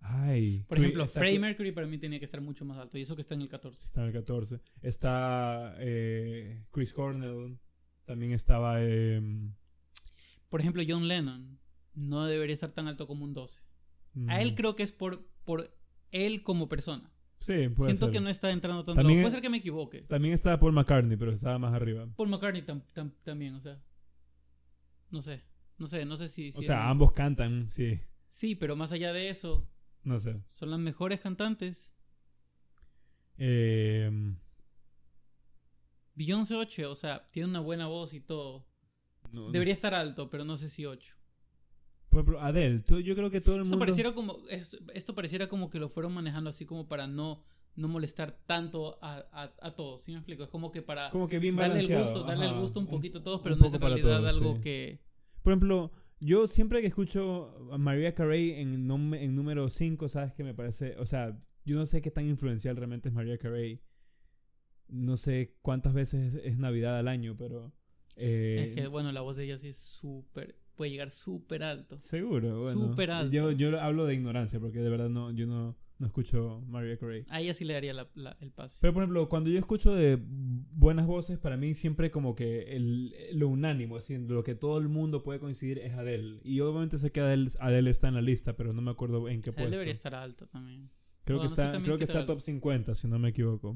[0.00, 0.64] Ay.
[0.68, 2.98] Por ejemplo, Freddie Mercury para mí tenía que estar mucho más alto.
[2.98, 3.84] Y eso que está en el 14.
[3.86, 4.60] Está en el 14.
[4.82, 7.58] Está eh, Chris Cornell.
[8.04, 8.76] También estaba.
[8.82, 9.20] eh,
[10.50, 11.58] Por ejemplo, John Lennon
[11.94, 13.60] no debería estar tan alto como un 12.
[14.28, 15.74] A él creo que es por, por
[16.12, 17.10] él como persona.
[17.40, 18.12] Sí, puede Siento ser.
[18.12, 19.00] que no está entrando tanto.
[19.00, 20.02] También Puede es- ser que me equivoque.
[20.02, 22.06] También estaba Paul McCartney, pero estaba más arriba.
[22.16, 23.80] Paul McCartney tam- tam- también, o sea.
[25.10, 25.42] No sé.
[25.78, 26.50] No sé, no sé si.
[26.54, 28.00] O sea, eran- ambos cantan, sí.
[28.28, 29.66] Sí, pero más allá de eso,
[30.02, 30.40] No sé.
[30.50, 31.94] son las mejores cantantes.
[33.38, 34.10] Eh,
[36.14, 38.66] Beyoncé 8, o sea, tiene una buena voz y todo.
[39.32, 41.16] no- no Debería estar alto, pero no sé si 8.
[42.08, 43.80] Por ejemplo, Adele, tú- yo creo que todo el Esto mundo.
[43.84, 47.42] pareciera como, es- esto pareciera como que lo fueron manejando así como para no,
[47.74, 50.02] no molestar tanto a, a, a todos.
[50.02, 50.44] ¿Sí me explico?
[50.44, 53.18] Es como que para Como que bien darle el gusto, darle el gusto un poquito
[53.18, 54.60] a todos, un pero no es en realidad todos, algo sí.
[54.60, 55.00] que.
[55.44, 60.42] Por ejemplo, yo siempre que escucho a Mariah Carey en, en número 5, ¿sabes qué
[60.42, 60.96] me parece?
[60.98, 63.82] O sea, yo no sé qué tan influencial realmente es Mariah Carey.
[64.88, 67.72] No sé cuántas veces es, es Navidad al año, pero...
[68.16, 70.56] eh, Es que, bueno, la voz de ella sí es súper.
[70.76, 72.00] Puede llegar súper alto.
[72.00, 72.72] Seguro, bueno.
[72.72, 73.32] Súper alto.
[73.32, 77.24] Yo, yo hablo de ignorancia porque de verdad no, yo no, no escucho Mariah Carey.
[77.28, 78.78] A ella sí le daría la- la- el pase.
[78.80, 83.14] Pero por ejemplo, cuando yo escucho de buenas voces, para mí siempre como que el,
[83.32, 86.40] lo unánimo, así, lo que todo el mundo puede coincidir es Adele.
[86.44, 89.40] Y obviamente sé que Adele, Adele está en la lista, pero no me acuerdo en
[89.40, 89.70] qué Él puesto.
[89.72, 90.90] debería estar alto también.
[91.24, 93.74] Creo que Bueno, está, creo que está top 50, si no me equivoco.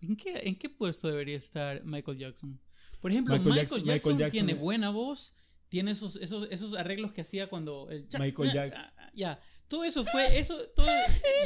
[0.00, 2.58] ¿En qué, ¿En qué puesto debería estar Michael Jackson?
[3.00, 5.34] Por ejemplo, Michael Michael, Jackson- Jackson, Michael Jackson- tiene buena voz,
[5.68, 8.82] tiene esos, esos, esos arreglos que hacía cuando el cha- Michael Jackson.
[8.98, 9.40] ah, Ya,
[9.70, 10.86] todo eso fue, eso, todo,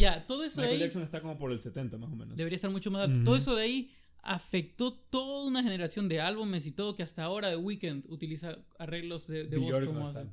[0.01, 2.35] ya, todo eso de Michael ahí Jackson está como por el 70 más o menos.
[2.37, 3.17] debería estar mucho más alto.
[3.17, 3.25] Ujú.
[3.25, 3.91] Todo eso de ahí
[4.23, 9.27] afectó toda una generación de álbumes y todo que hasta ahora The Weeknd utiliza arreglos
[9.27, 10.27] de, de voz como no está.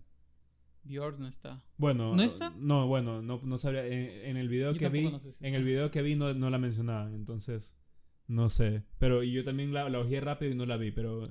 [0.83, 1.63] Bjork no está.
[1.77, 2.53] Bueno, ¿No está?
[2.57, 3.85] No, bueno, no, no sabría.
[3.85, 6.15] En, en el video Yo que vi, no sé si en el video que vi
[6.15, 7.77] no, no la mencionaban, entonces
[8.25, 8.83] no sé.
[8.97, 11.29] Pero y yo también la, la ojeé rápido y no la vi, pero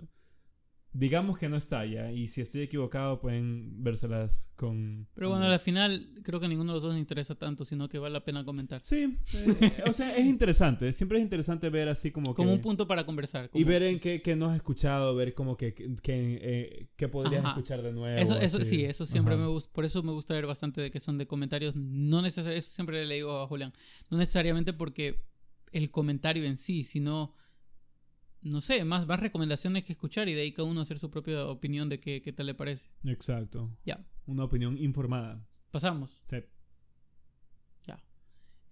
[0.93, 2.11] digamos que no está ya.
[2.11, 5.07] Y si estoy equivocado, pueden vérselas con.
[5.15, 7.89] Pero bueno, al final creo que a ninguno de los dos nos interesa tanto, sino
[7.89, 8.83] que vale la pena comentar.
[8.83, 10.93] Sí, eh, o sea, es interesante.
[10.93, 12.37] Siempre es interesante ver así como que.
[12.37, 13.51] Como un punto para conversar.
[13.55, 17.09] Y ver en qué, qué no has escuchado, ver como que, que, que, eh, qué
[17.09, 17.51] podrías Ajá.
[17.51, 18.19] escuchar de nuevo.
[18.19, 19.45] Eso, eso sí, eso siempre Ajá.
[19.45, 19.73] me gusta.
[19.73, 21.77] Por eso me gusta ver bastante de que son de comentarios.
[21.77, 23.73] No necesariamente, eso siempre le digo a Julián.
[24.11, 25.23] No necesariamente porque
[25.73, 27.35] el comentario en sí, sino,
[28.43, 31.47] no sé, más, más recomendaciones que escuchar y de ahí cada uno hacer su propia
[31.47, 32.89] opinión de qué, qué tal le parece.
[33.05, 33.71] Exacto.
[33.85, 35.45] Ya, Una opinión informada.
[35.71, 36.11] pasamos.
[36.29, 36.37] Sí.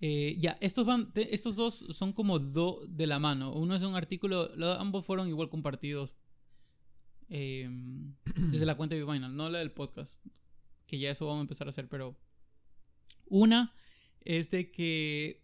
[0.01, 3.53] Eh, ya, estos, van, te- estos dos son como do de la mano.
[3.53, 6.15] Uno es un artículo, lo- ambos fueron igual compartidos
[7.31, 7.69] eh,
[8.37, 10.25] desde la cuenta de Vinyl, no la del podcast,
[10.87, 12.17] que ya eso vamos a empezar a hacer, pero
[13.27, 13.75] una
[14.21, 15.43] es de que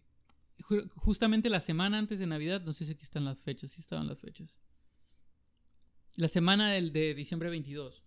[0.95, 4.07] justamente la semana antes de Navidad, no sé si aquí están las fechas, sí estaban
[4.07, 4.57] las fechas.
[6.17, 8.03] La semana del de diciembre 22.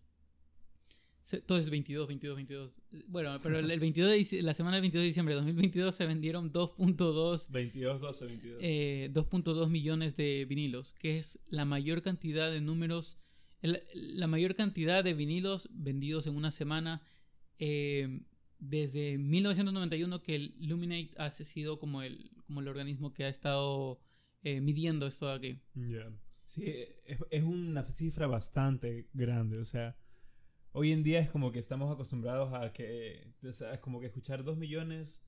[1.25, 2.81] Se- Todo es 22, 22, 22.
[3.07, 6.07] Bueno, pero el, el 22 de la semana del 22 de diciembre de 2022 se
[6.07, 8.59] vendieron 2.2 22, 12, 22.
[8.63, 13.19] eh, 2.2 millones de vinilos, que es la mayor cantidad de números,
[13.61, 17.03] el- la mayor cantidad de vinilos vendidos en una semana
[17.59, 18.21] eh,
[18.59, 24.01] desde 1991 que el Luminate ha sido como el, como el organismo que ha estado
[24.43, 25.61] eh, midiendo esto de aquí.
[25.75, 26.11] Ya.
[26.47, 26.65] Sí,
[27.05, 29.59] es, es una cifra bastante grande.
[29.59, 29.97] O sea,
[30.73, 34.07] hoy en día es como que estamos acostumbrados a que, o sea, es como que
[34.07, 35.23] escuchar dos millones,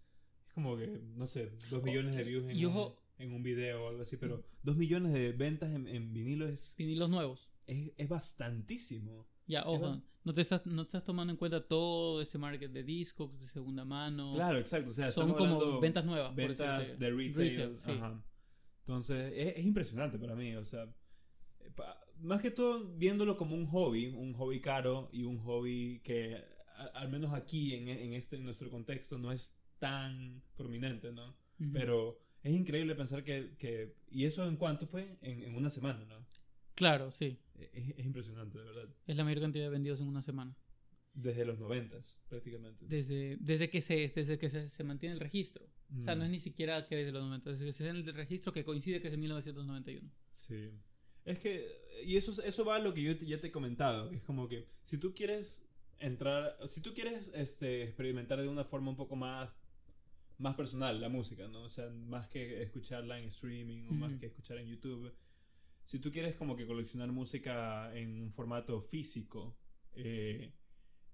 [0.48, 3.42] es como que, no sé, dos millones de views en, y un, ojo- en un
[3.42, 7.50] video o algo así, pero dos millones de ventas en, en vinilo es, Vinilos nuevos.
[7.66, 9.26] es, es bastantísimo.
[9.50, 12.82] Ya, ojo, no te, estás, no te estás tomando en cuenta todo ese market de
[12.84, 14.32] discos, de segunda mano.
[14.34, 14.90] Claro, exacto.
[14.90, 16.34] O sea, Son como ventas nuevas.
[16.34, 17.34] ventas de retail.
[17.50, 17.90] Retail, sí.
[17.90, 18.22] ajá.
[18.80, 20.54] Entonces, es, es impresionante para mí.
[20.56, 20.88] O sea,
[21.74, 26.36] pa- más que todo viéndolo como un hobby, un hobby caro y un hobby que,
[26.76, 31.34] a- al menos aquí, en, en este en nuestro contexto, no es tan prominente, ¿no?
[31.72, 35.18] Pero es increíble pensar que, que ¿y eso en cuánto fue?
[35.22, 36.24] En, en una semana, ¿no?
[36.80, 37.38] Claro, sí.
[37.58, 38.88] Es, es impresionante, de verdad.
[39.06, 40.56] Es la mayor cantidad de vendidos en una semana.
[41.12, 42.86] Desde los noventas, prácticamente.
[42.88, 45.66] Desde, desde que, se, desde que se, se mantiene el registro.
[45.98, 46.24] O sea, no Mm.
[46.26, 49.02] es ni siquiera que desde los 90, desde que se tiene el registro que coincide
[49.02, 50.10] que es en 1991.
[50.30, 50.70] Sí.
[51.26, 51.68] Es que,
[52.06, 54.22] y eso, eso va a lo que yo te- ya te he comentado, que es
[54.22, 58.96] como que si tú quieres entrar, si tú quieres este, experimentar de una forma un
[58.96, 59.50] poco más,
[60.38, 61.62] más personal la música, ¿no?
[61.64, 64.20] O sea, más que escucharla en streaming o más Ujú.
[64.20, 65.12] que escuchar en YouTube,
[65.90, 69.56] si tú quieres como que coleccionar música en un formato físico,
[69.96, 70.52] eh,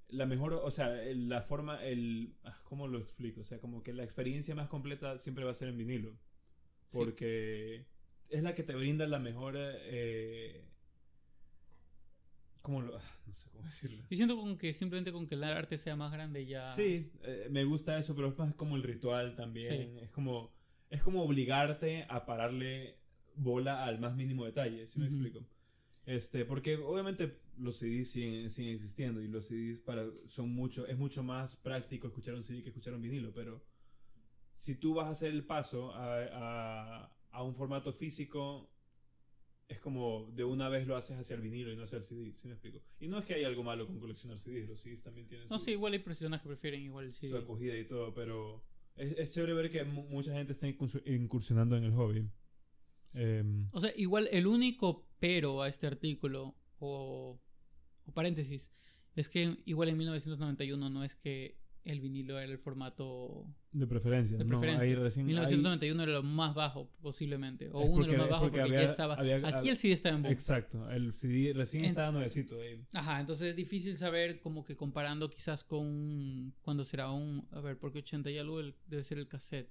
[0.09, 3.41] la mejor, o sea, la forma, el, ah, ¿cómo lo explico?
[3.41, 6.19] O sea, como que la experiencia más completa siempre va a ser en vinilo.
[6.89, 6.99] Sí.
[6.99, 7.87] Porque
[8.29, 10.63] es la que te brinda la mejor, eh,
[12.61, 14.05] ¿cómo lo, ah, no sé cómo decirlo.
[14.11, 16.65] Yo siento con que simplemente con que el arte sea más grande ya...
[16.65, 19.95] Sí, eh, me gusta eso, pero es más como el ritual también.
[19.95, 20.05] Sí.
[20.05, 20.53] Es como,
[20.91, 23.06] es como obligarte a pararle
[23.37, 25.15] bola al más mínimo detalle, si me Ujú.
[25.15, 25.47] explico.
[26.07, 30.97] Este, porque obviamente los CDs siguen, siguen existiendo y los CDs para, son mucho, es
[30.99, 33.63] mucho más práctico escuchar un CD que escuchar un vinilo, pero
[34.57, 38.71] si tú vas a hacer el paso a, a, a un formato físico,
[39.69, 42.33] es como de una vez lo haces hacia el vinilo y no hacia el CD,
[42.35, 42.79] ¿sí me explico?
[43.01, 45.59] Y no es que haya algo malo con coleccionar CDs, los CDs también tienen No,
[45.59, 47.39] su- sí, igual hay personas que prefieren igual el su CD.
[47.39, 48.63] acogida y todo, pero
[48.97, 52.29] es, es chévere ver que mu- mucha gente está incursionando en el hobby.
[53.15, 57.41] Em, O sea, igual el único pero a este artículo, o,
[58.05, 58.71] o paréntesis,
[59.15, 64.37] es que igual en 1991 no es que el vinilo era el formato de preferencia,
[64.37, 64.89] de no, preferencia.
[64.89, 65.25] ahí recién...
[65.27, 68.59] ahí- 1991 era lo más bajo posiblemente, o Es uno de los más bajos porque
[68.61, 69.15] porque, había- ya estaba...
[69.15, 70.33] había- aquí el CD estaba en boom.
[70.33, 72.85] exacto, el CD recién En- estaba nuevecito ahí.
[72.93, 77.79] Ajá, entonces es difícil saber como que comparando quizás con cuando será un, a ver,
[77.79, 79.71] porque 80 y algo el- debe ser el cassette,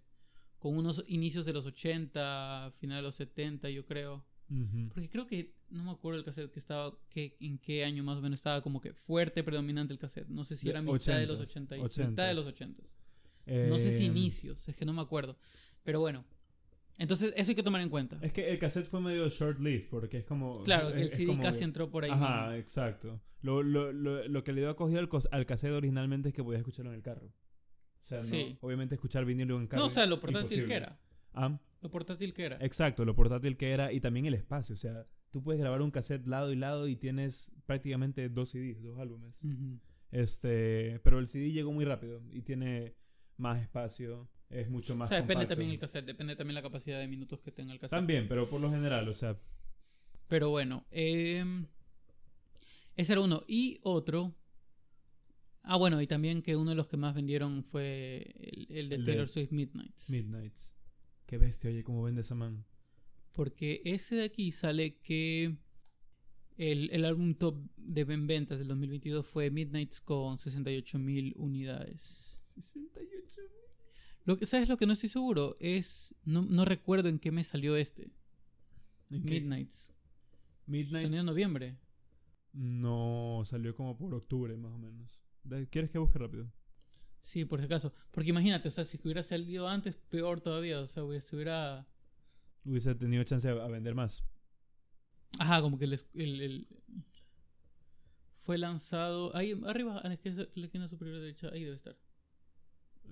[0.60, 4.24] con unos inicios de los 80, final de los 70 yo creo.
[4.94, 8.18] Porque creo que, no me acuerdo el cassette que estaba, que, en qué año más
[8.20, 10.28] o menos estaba como que fuerte, predominante el cassette.
[10.28, 12.10] No sé si era mitad de los 80s, 80, y- 80s.
[12.10, 12.84] mitad de los 80.
[13.70, 15.36] No sé si Em, inicios, es que no me acuerdo.
[15.84, 16.26] Pero bueno,
[16.98, 18.18] entonces eso hay que tomar en cuenta.
[18.22, 20.64] Es que el cassette fue medio short-lived, porque es como...
[20.64, 22.12] Claro, el CD como casi entró por ahí.
[22.12, 22.54] Ajá, mismo.
[22.54, 23.22] exacto.
[23.42, 26.60] Lo, lo, lo, lo que le dio acogido al, al cassette originalmente es que podías
[26.62, 27.32] escucharlo en el carro.
[28.06, 28.58] O sea, no- Sí.
[28.62, 29.82] obviamente escuchar vinilo en carro.
[29.82, 30.68] No, o sea, lo portátil imposible.
[30.68, 31.00] que era.
[31.34, 32.58] Ah, Lo portátil que era.
[32.62, 34.74] Exacto, lo portátil que era y también el espacio.
[34.74, 38.82] O sea, tú puedes grabar un cassette lado y lado y tienes prácticamente dos CDs,
[38.82, 39.38] dos álbumes.
[40.12, 42.96] Este, pero el CD llegó muy rápido y tiene
[43.38, 47.00] más espacio, es mucho O más sea, depende también el cassette, depende también la capacidad
[47.00, 47.98] de minutos que tenga el cassette.
[48.00, 49.38] También, pero por lo general, o sea,
[50.28, 51.66] Pero bueno, em,
[52.96, 53.44] ese era uno.
[53.48, 54.34] Y otro.
[55.68, 58.96] Ah, bueno, y también que uno de los que más vendieron fue el, el de
[58.96, 60.10] El de Taylor Swift Midnights.
[60.10, 60.76] Midnights.
[61.26, 62.66] Qué bestia, oye, cómo vende esa man.
[63.34, 65.58] Porque ese de aquí sale que
[66.58, 72.38] el, el álbum top de en ventas del 2022 fue Midnights con 68.000 unidades.
[72.56, 73.42] 68.
[74.24, 75.58] Lo que, ¿Sabes lo que no estoy seguro?
[75.60, 76.16] Es.
[76.24, 78.12] No, no recuerdo en qué mes salió este.
[79.10, 79.92] Midnights.
[80.66, 81.04] Midnights.
[81.04, 81.78] Salió en noviembre.
[82.54, 85.24] No, salió como por octubre más o menos.
[85.70, 86.52] ¿Quieres que busque rápido?
[87.22, 87.94] Sí, por si acaso.
[88.12, 90.80] Porque imagínate, o sea, si hubiera salido antes, peor todavía.
[90.82, 91.86] O sea, se hubiera.
[92.64, 94.24] Hubiese tenido chance a vender más.
[95.40, 96.68] Ajá, como que el, el- el-
[98.40, 99.36] fue lanzado.
[99.36, 101.98] Ahí arriba, es que es la esquina superior derecha, ahí debe estar.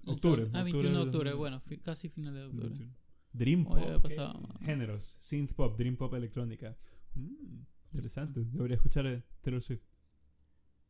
[0.06, 0.44] Octubre.
[0.54, 1.38] Ah, octubre 21 de octubre, 2000.
[1.40, 2.88] bueno, casi final de octubre.
[3.32, 3.78] Dream pop.
[3.78, 4.04] había ok.
[4.04, 4.40] pasado.
[4.62, 5.18] Géneros.
[5.20, 6.78] Synth pop, dream pop electrónica.
[7.16, 7.62] Mm,
[7.94, 8.44] interesante.
[8.46, 9.82] Debería escuchar Taylor Swift.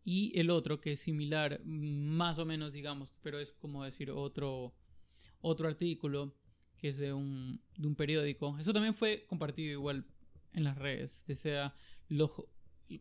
[0.03, 4.11] Y el otro que es similar, mm, más o menos, digamos, pero es como decir
[4.11, 4.73] otro,
[5.41, 6.35] otro artículo
[6.77, 8.57] que es de un, de un periódico.
[8.59, 10.05] Eso también fue compartido igual
[10.53, 11.23] en las redes.
[11.35, 11.73] Sea,
[12.09, 12.31] los,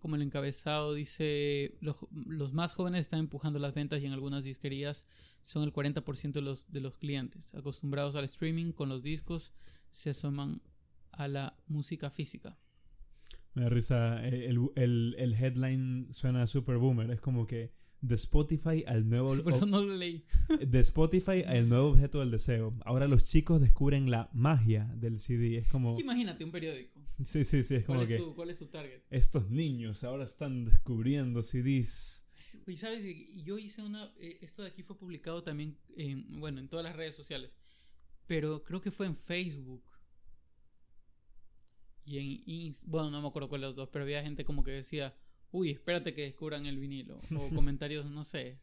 [0.00, 4.44] como el encabezado dice, los, los más jóvenes están empujando las ventas y en algunas
[4.44, 5.04] disquerías
[5.42, 7.54] son el 40% de los, de los clientes.
[7.54, 9.52] Acostumbrados al streaming con los discos,
[9.90, 10.62] se asoman
[11.10, 12.56] a la música física.
[13.54, 14.26] Me da risa.
[14.26, 17.10] eh, El, el, el headline suena super boomer.
[17.10, 19.28] Es como que de Spotify al nuevo.
[19.42, 20.24] Por eso no lo leí.
[20.66, 22.74] De Spotify al nuevo objeto del deseo.
[22.84, 25.58] Ahora los chicos descubren la magia del CD.
[25.58, 25.98] Es como.
[26.00, 27.00] Imagínate un periódico.
[27.24, 27.76] Sí, sí, sí.
[27.76, 28.16] Es como ¿Cuál es, que.
[28.24, 29.02] tu, ¿Cuál es tu target?
[29.10, 32.26] Estos niños ahora están descubriendo CDs.
[32.66, 33.04] Y sabes,
[33.44, 34.12] yo hice una.
[34.18, 37.50] eh, esto de aquí fue publicado también en, bueno, en todas las redes sociales.
[38.26, 39.84] Pero creo que fue en Facebook.
[42.04, 44.64] Y en Inst Bueno, no me acuerdo cuál de los dos, pero había gente como
[44.64, 45.14] que decía,
[45.52, 47.20] uy, espérate que descubran el vinilo.
[47.36, 48.58] O comentarios, no sé.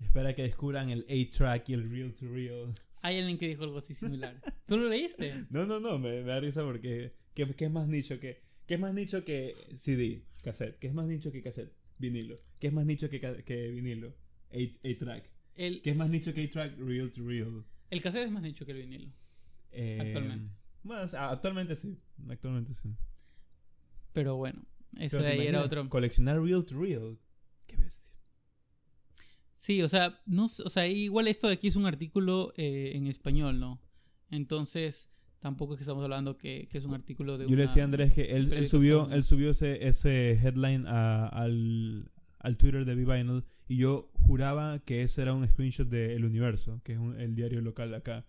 [0.00, 2.74] Espera que descubran el A-Track y el Real to Real.
[3.02, 4.40] Hay alguien que dijo algo así similar.
[4.66, 5.44] ¿Tú lo leíste?
[5.50, 7.12] No, no, no, me, me da risa porque.
[7.34, 8.40] ¿qué, qué es más nicho que.?
[8.66, 10.78] ¿Qué es más nicho que CD, cassette?
[10.78, 11.72] ¿Qué es más nicho que cassette?
[11.98, 12.40] Vinilo.
[12.58, 14.14] ¿Qué es más nicho que, que vinilo?
[14.52, 15.30] A- A-Track.
[15.56, 16.78] El, ¿Qué es más nicho que A-Track?
[16.78, 17.64] Real to Real.
[17.90, 19.12] el cassette es más nicho que el vinilo.
[19.72, 20.54] Eh, Actualmente.
[20.84, 21.98] Más, actualmente sí.
[22.28, 22.94] Actualmente sí.
[24.12, 24.62] Pero bueno,
[24.98, 25.88] ese Pero de ¿te ahí era otro.
[25.88, 27.18] Coleccionar Real to Real.
[27.66, 28.10] Qué bestia.
[29.54, 33.06] Sí, o sea, no, o sea, igual esto de aquí es un artículo eh, en
[33.06, 33.80] español, ¿no?
[34.30, 35.08] Entonces,
[35.38, 37.84] tampoco es que estamos hablando que, que es un artículo de Yo le decía a
[37.84, 42.10] Andrés que él, él subió, él subió ese, ese headline a- al,
[42.40, 46.80] al Twitter de V-Vinyl y yo juraba que ese era un screenshot de El Universo,
[46.82, 48.26] que es un- el diario local de acá.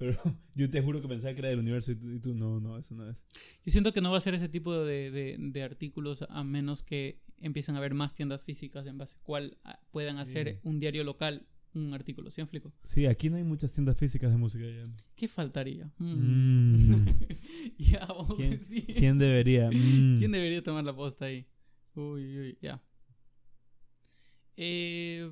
[0.00, 0.16] Pero
[0.56, 2.78] yo te juro que pensaba que era del Universo y tú, y tú, no, no,
[2.78, 3.26] eso no es.
[3.64, 6.82] Yo siento que no va a ser ese tipo de, de- de artículos a menos
[6.82, 10.22] que empiecen a haber más tiendas físicas en base a cual ah, puedan Sí.
[10.22, 12.30] hacer un diario local un artículo.
[12.32, 12.72] ¿Sí me explico?
[12.82, 14.88] Sí, aquí no hay muchas tiendas físicas de música ya.
[15.14, 15.88] ¿Qué faltaría?
[15.98, 16.94] Mm.
[16.94, 17.06] Mm.
[17.78, 18.82] ya, vamos, ¿Quién, sí.
[18.82, 19.70] quién debería?
[19.70, 20.18] Mm.
[20.18, 21.46] ¿Quién debería tomar la posta ahí?
[21.94, 22.82] Uy, uy, ya.
[24.56, 25.30] Eh,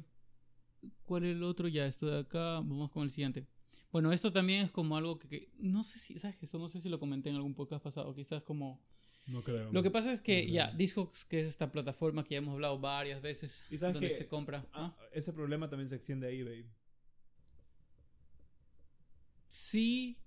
[1.05, 1.69] ¿Cuál es el otro?
[1.69, 2.55] Ya, esto de acá.
[2.61, 3.47] Vamos con el siguiente.
[3.91, 6.36] Bueno, esto también es como algo que, que- no sé si, ¿sabes?
[6.43, 8.82] Eso no sé si lo comenté en algún podcast pasado, quizás como...
[9.26, 9.70] No creo.
[9.72, 10.70] Lo que pasa es que No ya.
[10.72, 14.26] Discogs, que es esta plataforma que ya hemos hablado varias veces, ¿Y sabes donde se
[14.26, 14.66] compra.
[14.72, 16.66] Ah, ese problema también se extiende a eBay.
[19.49, 20.18] Sí,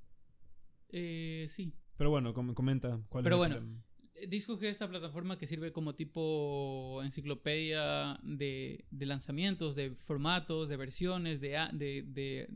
[0.89, 1.73] eh, sí.
[1.97, 3.83] Pero bueno, com- comenta cuál Pero es el bueno.
[4.27, 10.77] Discogs es esta plataforma que sirve como tipo enciclopedia de, de lanzamientos, de formatos, de
[10.77, 12.47] versiones, de, a- de, de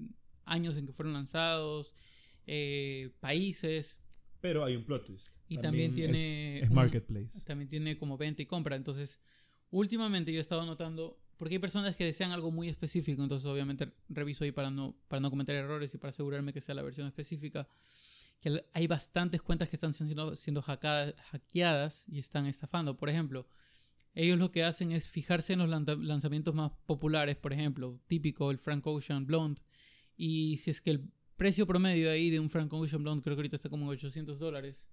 [0.46, 1.96] años en que fueron lanzados,
[2.48, 4.00] eh, países.
[4.41, 5.34] Pero hay un plot twist.
[5.48, 6.60] Y también, es- tiene...
[6.60, 7.41] Es, un- marketplace.
[7.46, 8.76] también tiene como venta y compra.
[8.76, 9.20] Entonces,
[9.72, 13.91] últimamente yo he estado notando, porque hay personas que desean algo muy específico, entonces obviamente
[14.10, 17.08] reviso ahí para no, para no cometer errores y para asegurarme que sea la versión
[17.08, 17.68] específica,
[18.41, 22.96] que hay bastantes cuentas que están siendo, siendo hackeadas, hackeadas y están estafando.
[22.98, 23.48] Por ejemplo,
[24.14, 28.60] ellos lo que hacen es fijarse en los lanzamientos más populares, por ejemplo, típico el
[28.60, 29.62] Frank Ocean Blonde,
[30.18, 33.39] y si es que el precio promedio ahí de un Frank Ocean Blonde creo que
[33.41, 34.88] ahorita está como en 800 dólares.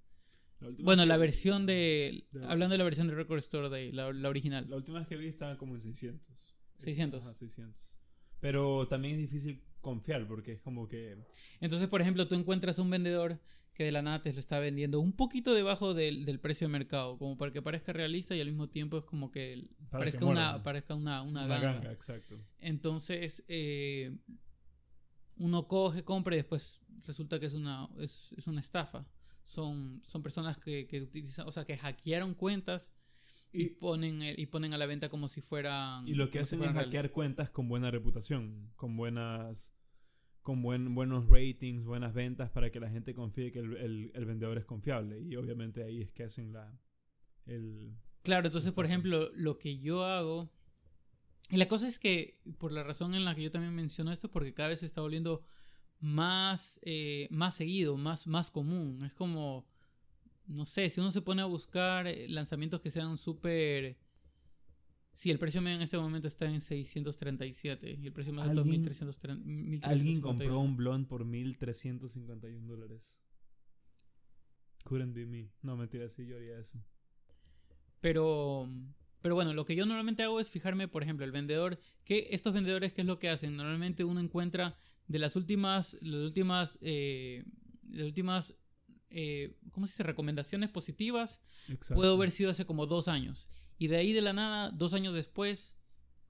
[0.60, 2.24] La Bueno, la versión de.
[2.32, 4.66] de- Hablando de la versión de Record Store Day, la, la original.
[4.68, 6.54] La última vez que vi estaba como en 600.
[6.78, 7.22] 600.
[7.22, 7.96] Ajá, 600.
[8.40, 11.16] Pero también es difícil confiar porque es como que...
[11.60, 13.40] Entonces, por ejemplo, tú encuentras un vendedor
[13.74, 16.72] que de la nada te lo está vendiendo un poquito debajo del, del precio de
[16.72, 20.18] mercado, como para que parezca realista y al mismo tiempo es como que Para parezca,
[20.20, 21.72] que una, parezca una, una, Una ganga.
[21.74, 22.38] ganga, exacto.
[22.58, 24.14] Entonces, eh,
[25.36, 29.06] uno coge, compra y después resulta que es una, es, es una estafa.
[29.44, 32.92] Son, son personas que, que utilizan, o sea, que hackearon cuentas
[33.52, 36.06] y, Y- ponen, el- y ponen a la venta como si fueran.
[36.06, 37.10] Y lo que si hacen es hackear reales.
[37.10, 39.74] cuentas con buena reputación, con buenas
[40.42, 44.24] con buen, buenos ratings, buenas ventas para que la gente confíe que el, el- el
[44.24, 45.20] vendedor es confiable.
[45.20, 46.76] Y obviamente ahí es que hacen la
[47.46, 50.50] el Claro, entonces, por ejemplo, lo que yo hago.
[51.53, 54.30] Y la cosa es que, por la razón en la que yo también menciono esto,
[54.30, 55.42] porque cada vez se está volviendo
[56.00, 59.05] más, eh, más seguido, más, más común.
[59.05, 59.66] Es como,
[60.46, 63.98] no sé, si uno se pone a buscar eh, lanzamientos que sean súper
[65.14, 68.62] Sí, el precio medio en este momento está en 637 y el precio más alto
[68.62, 69.86] ¿Alguien- 1330.
[69.86, 73.18] Alguien compró un blond por 1351 dólares.
[74.84, 75.50] Couldn't be me.
[75.61, 76.82] No, mentira, sí, yo haría eso.
[78.00, 78.66] Pero,
[79.22, 82.52] pero bueno, lo que yo normalmente hago es fijarme, por ejemplo, el vendedor, que estos
[82.52, 83.56] vendedores, ¿qué es lo que hacen?
[83.56, 87.44] Normalmente uno encuentra de las últimas, las últimas, eh,
[87.88, 88.54] las últimas,
[89.10, 90.02] eh, ¿cómo se dice?
[90.02, 91.94] Recomendaciones positivas, Exacto.
[91.94, 93.48] puede haber sido hace como dos años.
[93.78, 95.76] Y de ahí de la nada, dos años después,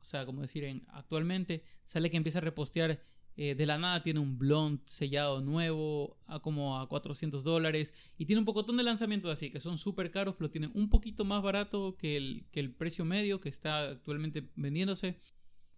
[0.00, 3.02] o sea, como decir, en, actualmente, sale que empieza a repostear.
[3.36, 8.26] Eh, de la nada tiene un blond sellado nuevo a como a 400 dólares y
[8.26, 11.42] tiene un pocotón de lanzamientos así que son súper caros pero tienen un poquito más
[11.42, 15.18] barato que el, que el precio medio que está actualmente vendiéndose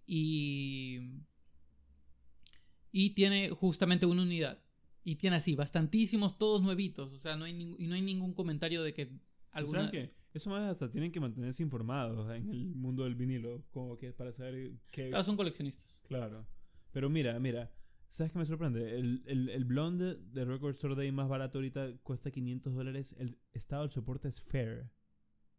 [0.06, 1.22] y
[2.90, 4.60] y tiene justamente una unidad
[5.04, 8.82] y tiene así bastantísimos todos nuevitos o sea no hay y no hay ningún comentario
[8.82, 9.12] de que
[9.52, 10.24] alguna ¿Saben qué?
[10.34, 14.32] Eso más hasta tienen que mantenerse informados en el mundo del vinilo, como que para
[14.32, 15.10] saber qué...
[15.10, 16.44] Claro, son coleccionistas Claro.
[16.94, 17.72] Pero mira, mira.
[18.08, 18.96] ¿Sabes qué me sorprende?
[18.96, 23.16] El, el, el blonde de Record Store Day más barato ahorita cuesta 500 dólares.
[23.18, 24.92] El estado del soporte es fair.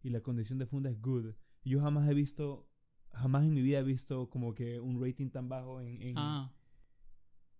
[0.02, 1.36] Y la condición de funda es good.
[1.66, 2.72] Yo jamás he visto...
[3.12, 6.02] Jamás en mi vida he visto como que un rating tan bajo en...
[6.02, 6.54] en ah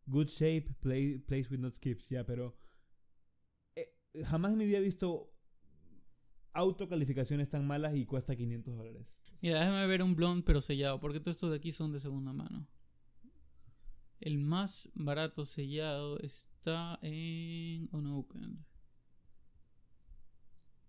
[0.06, 2.08] Good shape, play, place with not skips.
[2.08, 2.56] Ya, pero...
[3.76, 5.34] eh, jamás en mi vida he visto
[6.54, 9.08] autocalificaciones tan malas y cuesta 500 dólares.
[9.42, 12.32] Mira, déjame ver un blond pero sellado, porque todos estos de aquí son de segunda
[12.32, 12.66] mano.
[14.20, 18.58] El más barato sellado está en Unopened.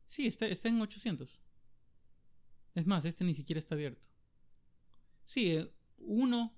[0.07, 1.41] Sí, está, está en 800.
[2.74, 4.09] Es más, este ni siquiera está abierto.
[5.24, 6.55] Sí, eh, uno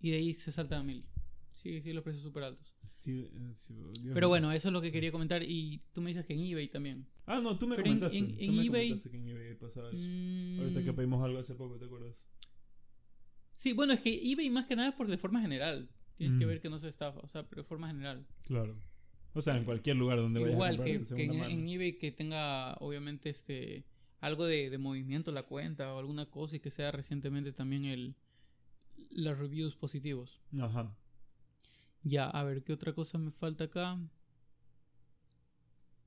[0.00, 1.06] y de ahí se salta a mil.
[1.52, 2.74] Sí, sí, los precios súper altos.
[3.06, 3.72] Eh, Dios
[4.14, 5.42] Pero bueno, eso es lo que quería comentar.
[5.42, 7.06] Y tú me dices que en eBay también.
[7.26, 8.18] Ah, no, tú me Pero en- comentaste.
[8.18, 9.96] en- tú en me eBay- comentaste que en eBay pasaba eso.
[10.06, 12.14] Mm, Ahorita que pedimos algo hace poco, ¿te acuerdas?
[13.58, 15.88] Sí, bueno, es que eBay más que nada por de forma general.
[16.16, 16.48] Tienes que Mm.
[16.48, 18.24] ver que no se estafa, o sea, pero de forma general.
[18.44, 18.76] Claro.
[19.34, 21.68] O sea, en cualquier lugar donde vayas a Igual comprar que, de que en, en
[21.68, 23.84] eBay que tenga, obviamente, este
[24.20, 28.14] algo de, de movimiento la cuenta o alguna cosa y que sea recientemente también el
[29.10, 30.40] los reviews positivos.
[30.60, 30.96] Ajá.
[32.04, 33.98] Ya, a ver, ¿qué otra cosa me falta acá?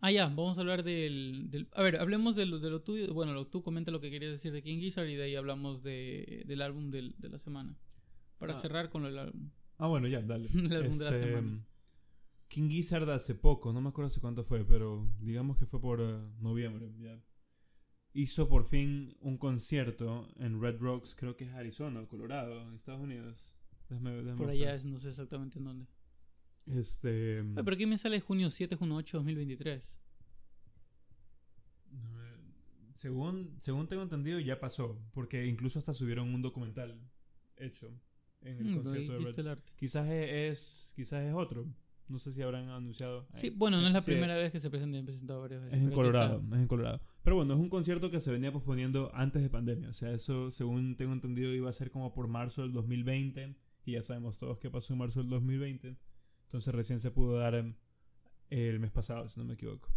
[0.03, 1.51] Ah, ya, vamos a hablar del...
[1.51, 3.13] del- a ver, hablemos de lo, de lo tuyo.
[3.13, 5.83] Bueno, lo, tú comenta lo que querías decir de King Gizzard y de ahí hablamos
[5.83, 7.77] de, del álbum del- de la semana.
[8.39, 8.57] Para Ah.
[8.57, 9.51] cerrar con el álbum.
[9.77, 10.47] Ah, bueno, ya, dale.
[10.53, 11.65] El álbum de la Este, semana.
[12.47, 16.01] King Gizzard hace poco, no me acuerdo hace cuánto fue, pero digamos que fue por
[16.01, 17.21] eh, noviembre, ya.
[18.13, 23.53] Hizo por fin un concierto en Red Rocks, creo que es Arizona, Colorado, Estados Unidos.
[23.87, 25.85] Déjame, déjame Por allá es, no sé exactamente en dónde.
[26.67, 27.39] Este.
[27.55, 29.99] Ah, pero aquí me sale junio 7, junio 8, 2023.
[31.91, 32.37] eh,
[32.95, 34.99] Según, según tengo entendido, ya pasó.
[35.13, 36.99] Porque incluso hasta subieron un documental
[37.57, 37.91] hecho
[38.41, 39.59] en el Mm, concierto de Red.
[39.75, 41.65] Quizás es, quizás es otro.
[42.07, 43.25] No sé si habrán anunciado.
[43.35, 45.61] Sí, Eh, bueno, no es la sí, primera vez que se presenta, han presentado varias
[45.63, 45.79] veces.
[45.79, 45.93] Es en.
[45.93, 47.01] Colorado, es en Colorado.
[47.23, 49.89] Pero bueno, es un concierto que se venía posponiendo antes de pandemia.
[49.89, 53.55] O sea, eso, según tengo entendido, iba a ser como por marzo del 2020.
[53.85, 55.95] Y ya sabemos todos qué pasó en marzo del 2020.
[56.51, 57.75] Entonces recién se pudo dar em,
[58.49, 59.89] el mes pasado, si no me equivoco.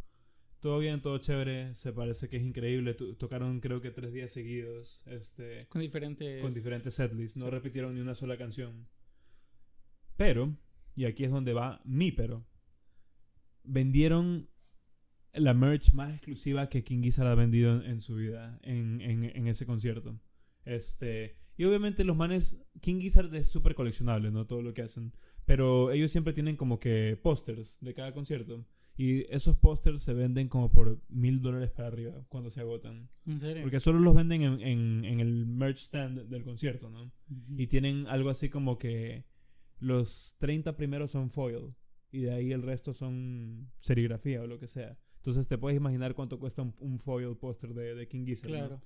[0.60, 1.74] Todo bien, todo chévere.
[1.74, 2.94] Se parece que es increíble.
[2.94, 5.02] To- tocaron creo que tres días seguidos.
[5.06, 6.40] Este, Con diferentes...
[6.40, 7.36] con diferentes setlists.
[7.36, 8.86] No Set- repitieron ni una sola canción.
[10.16, 10.56] Pero,
[10.94, 12.46] y aquí es donde va mi pero,
[13.64, 14.48] vendieron
[15.32, 19.24] la merch más exclusiva que King Gizzard ha vendido en, en su vida en, en-
[19.24, 20.20] en ese concierto.
[20.64, 24.46] Este, y obviamente los manes, King Gizzard es súper coleccionable, ¿no?
[24.46, 25.12] Todo lo que hacen.
[25.46, 28.64] Pero ellos siempre tienen como que pósters de cada concierto.
[28.96, 33.08] Y esos pósters se venden como por mil dólares para arriba cuando se agotan.
[33.26, 33.62] ¿En serio?
[33.62, 37.02] Porque solo los venden en, en- en el merch stand del concierto, ¿no?
[37.04, 37.54] Ujú.
[37.58, 39.24] Y tienen algo así como que
[39.80, 41.74] los 30 primeros son foil
[42.12, 44.96] y de ahí el resto son serigrafía o lo que sea.
[45.16, 48.50] Entonces te puedes imaginar cuánto cuesta un, un foil póster de, de King Gizzard.
[48.50, 48.56] ¿no?
[48.58, 48.82] Claro.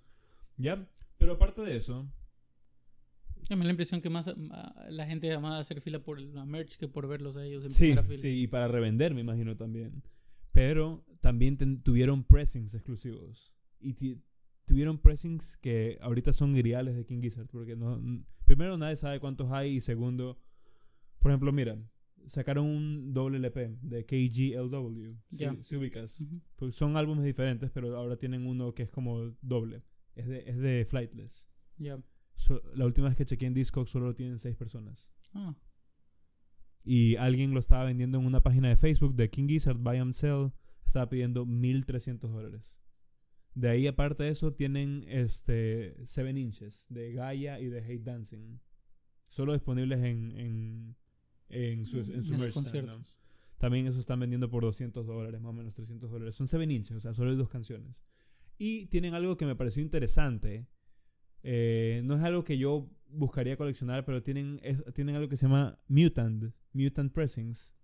[0.57, 0.89] ¿Ya?
[1.19, 2.11] Pero aparte de eso,
[3.51, 6.45] A mí la impresión que más ah, la gente ama a hacer fila por la
[6.45, 8.19] merch que por verlos a ellos en sí, primera fila.
[8.21, 10.03] sí, y para revender me imagino también.
[10.53, 13.53] Pero también ten- tuvieron pressings exclusivos.
[13.81, 13.95] Y
[14.67, 17.47] tuvieron pressings que ahorita son ideales de King Gizzard.
[17.49, 18.01] Porque no,
[18.45, 20.39] primero nadie sabe cuántos hay y segundo,
[21.21, 21.79] por ejemplo, mira,
[22.27, 25.17] sacaron un doble LP de KGLW.
[25.31, 25.57] Si, Ya.
[25.63, 26.21] si ubicas.
[26.21, 26.41] Ujú.
[26.57, 29.83] Pues son álbumes diferentes, pero ahora tienen uno que es como doble.
[30.17, 31.47] Es de, es de Flightless.
[31.79, 31.99] Ya.
[32.39, 35.09] So- la última vez que chequeé en Discogs solo lo tienen seis personas.
[35.35, 35.55] Ah,
[36.85, 40.15] Y alguien lo estaba vendiendo en una página de Facebook de King Gizzard, Buy and
[40.15, 40.53] Sell.
[40.87, 42.75] Estaba pidiendo 1.300 dólares.
[43.55, 48.59] De ahí, aparte de eso, tienen este Seven Inches de Gaia y de Hate Dancing.
[49.29, 50.97] Solo disponibles en, en,
[51.51, 53.01] en su, en su En sus conciertos.
[53.01, 53.05] ¿no?
[53.59, 56.37] También eso están vendiendo por 200 dólares, más o menos 300 dólares.
[56.37, 58.01] Son 7 inches, o sea, solo hay dos canciones.
[58.57, 60.69] Y tienen algo que me pareció interesante.
[61.43, 65.47] Eh, no es algo que yo buscaría coleccionar, pero tienen, es- tienen algo que se
[65.47, 67.75] llama Mutant, Mutant Pressings,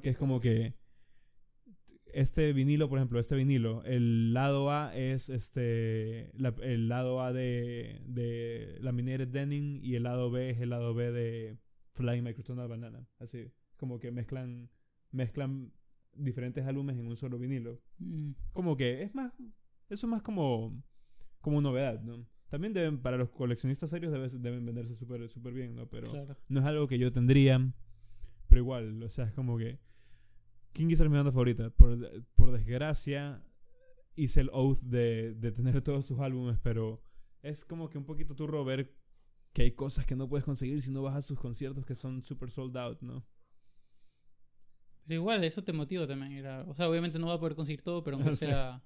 [0.00, 0.74] que es como que
[2.12, 7.32] este vinilo, por ejemplo, este vinilo, el lado A es este la- el lado A
[7.32, 11.56] de, de Laminated Denim y el lado B es el lado B de
[11.92, 13.06] Flying Microtonal Banana.
[13.20, 14.70] Así, como que mezclan
[15.12, 15.72] mezclan
[16.14, 17.80] diferentes álbumes en un solo vinilo.
[17.98, 19.32] Mm, Como que es más
[19.88, 20.82] eso es más como
[21.40, 22.26] como novedad, ¿no?
[22.50, 25.86] También deben para los coleccionistas serios debe- deben venderse súper súper bien, ¿no?
[25.88, 26.36] Pero claro.
[26.48, 27.72] no es algo que yo tendría,
[28.48, 29.78] pero igual, o sea, es como que
[30.72, 31.70] King Gizzard es mi banda favorita.
[31.70, 33.42] Por, por desgracia,
[34.16, 37.00] hice el oath de, de tener todos sus álbumes, pero
[37.42, 38.94] es como que un poquito turro ver
[39.52, 42.22] que hay cosas que no puedes conseguir si no vas a sus conciertos que son
[42.24, 43.24] super sold out, ¿no?
[45.06, 46.32] Pero igual, eso te motiva también.
[46.32, 48.46] Era, o sea, obviamente no vas a poder conseguir todo, pero aunque Sí.
[48.46, 48.82] sea.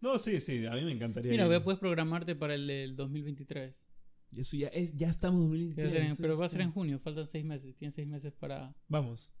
[0.00, 1.30] No, sí, sí, a mí me encantaría.
[1.30, 1.50] Mira, ir.
[1.50, 3.90] ve, puedes programarte para el del 2023.
[4.36, 5.92] Eso ya es, ya estamos en Que va a 2023.
[5.92, 7.74] ser en- eso pero va a ser en junio, faltan seis meses.
[7.76, 8.74] Tienes seis meses para.
[8.88, 9.32] Vamos.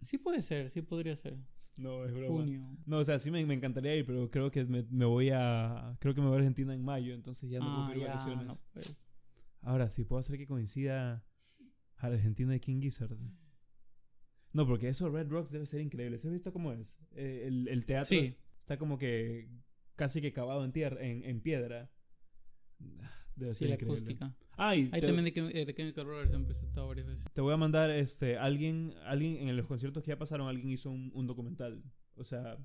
[0.00, 1.36] Sí puede ser, sí podría ser.
[1.76, 2.28] No, es broma.
[2.38, 2.60] Junio.
[2.86, 5.96] No, o sea, sí me, me encantaría ir, pero creo que me, me voy a.
[6.00, 8.08] Creo que me voy a Argentina en mayo, entonces ya no puedo ah, pedir ya,
[8.10, 8.46] vacaciones.
[8.46, 9.04] no, pues.
[9.62, 11.24] Ahora sí, puedo hacer que coincida
[11.96, 13.16] Argentina de King Gizzard.
[14.52, 16.18] No, porque eso Red Rocks debe ser increíble.
[16.18, 16.96] ¿Se has visto cómo es?
[17.12, 18.18] Eh, el, el teatro Sí.
[18.18, 19.48] es- está como que
[19.96, 21.90] casi que cavado en tierra, en, en piedra.
[23.36, 23.96] Debe Sí, ser la increíble.
[23.98, 24.36] acústica.
[24.58, 27.24] Ah, y Ahí te, también de, eh, de Chemical Brothers se han presentado varias veces.
[27.32, 30.90] te voy a mandar este alguien alguien en los conciertos que ya pasaron alguien hizo
[30.90, 31.82] un, un documental,
[32.16, 32.58] o sea,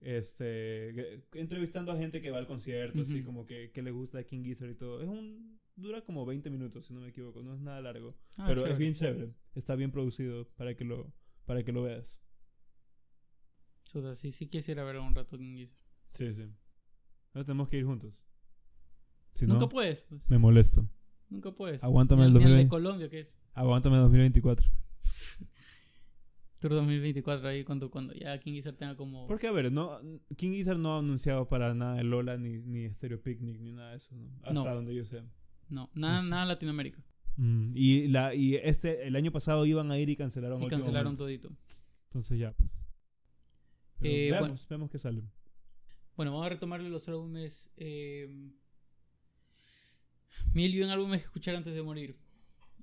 [0.00, 4.44] este entrevistando a gente que va al concierto, así como que, que le gusta King
[4.44, 5.00] Gizzard y todo.
[5.02, 8.16] Es un dura como 20 minutos, si no me equivoco, no es nada largo.
[8.38, 9.32] Ah, Pero es bien chévere.
[9.54, 11.12] Está bien producido para que lo,
[11.44, 12.20] para que lo veas.
[13.84, 15.78] Chuta, sí, sí quisiera ver un rato King Gizzard.
[16.12, 16.42] Sí, sí.
[17.34, 18.14] Ahora tenemos que ir juntos.
[19.34, 20.22] Si Nunca no, puedes, pues.
[20.28, 20.88] me molesto.
[21.28, 21.84] Nunca puedes.
[21.84, 22.70] Aguántame el de 2020.
[22.70, 24.66] Colombia, que es Aguántame 2024.
[26.58, 29.26] Tour 2024, ahí cuando, cuando ya King Gizzard tenga como...
[29.26, 30.00] Porque, a ver, no,
[30.36, 33.90] King Gizzard no ha anunciado para nada el Lola ni, ni Stereo Picnic ni nada
[33.90, 34.30] de eso, ¿no?
[34.38, 34.64] Hasta No.
[34.64, 35.22] donde yo sé.
[35.68, 37.02] No, nada, nada en Latinoamérica.
[37.36, 40.62] Mm, y, la, y este, el año pasado iban a ir y cancelaron.
[40.62, 41.24] Y cancelaron momento.
[41.24, 41.50] todito.
[42.06, 42.70] Entonces ya, pues.
[44.00, 44.62] Eh, veamos, bueno.
[44.68, 45.22] veamos qué sale.
[46.16, 47.70] Bueno, vamos a retomarle los álbumes.
[47.76, 48.50] Eh,
[50.52, 52.16] mil y un álbumes que escuchar antes de morir.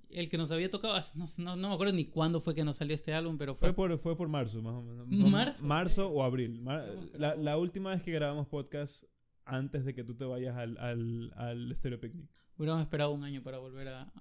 [0.09, 2.77] El que nos había tocado, no, no, no me acuerdo ni cuándo fue que nos
[2.77, 3.69] salió este álbum, pero fue...
[3.69, 5.07] Fue por, fue por marzo, más o menos.
[5.07, 5.65] ¿Marzo?
[5.65, 6.61] Marzo o abril.
[6.61, 9.05] Mar- la última vez que grabamos podcast
[9.45, 12.29] antes de que tú te vayas al, al, al Stereo Picnic.
[12.57, 14.13] Hubiéramos esperado un año para volver a,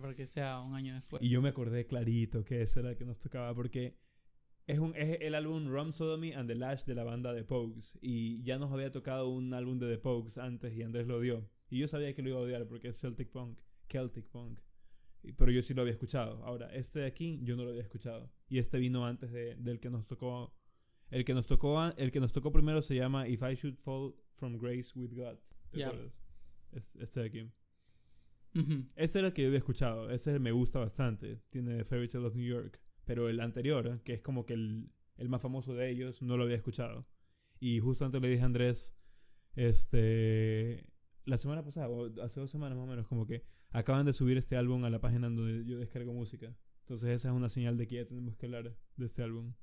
[0.00, 1.22] para que sea un año después.
[1.22, 3.96] Y yo me acordé clarito que ese era el que nos tocaba porque
[4.66, 7.96] es, un, es el álbum Rum Sodomy and the Lash de la banda The Pogues.
[8.02, 11.48] Y ya nos había tocado un álbum de The Pogues antes y Andrés lo dio.
[11.70, 13.58] Y yo sabía que lo iba a odiar porque es Celtic Punk.
[13.88, 14.58] Celtic Punk.
[15.36, 16.44] Pero yo sí lo había escuchado.
[16.44, 18.32] Ahora, este de aquí yo no lo había escuchado.
[18.48, 20.54] Y este vino antes de- del que nos tocó.
[21.10, 24.14] El que nos tocó, el que nos tocó primero se llama If I Should Fall
[24.34, 25.38] from Grace with God.
[25.70, 26.12] ¿Te acuerdas?
[26.72, 27.50] Es- Este de aquí.
[28.56, 28.86] Ujú.
[28.96, 30.10] Ese era el que yo había escuchado.
[30.10, 31.42] Ese me gusta bastante.
[31.50, 32.80] Tiene Fairy Tale of New York.
[33.04, 36.44] Pero el anterior, que es como que el, el más famoso de ellos, no lo
[36.44, 37.06] había escuchado.
[37.60, 38.96] Y justo antes le dije a Andrés,
[39.54, 40.92] este,
[41.24, 44.36] la semana pasada, o hace dos semanas más o menos, como que acaban de subir
[44.38, 46.54] este álbum a la página donde yo descargo música.
[46.80, 49.54] Entonces esa es una señal de que ya tenemos que hablar de este álbum.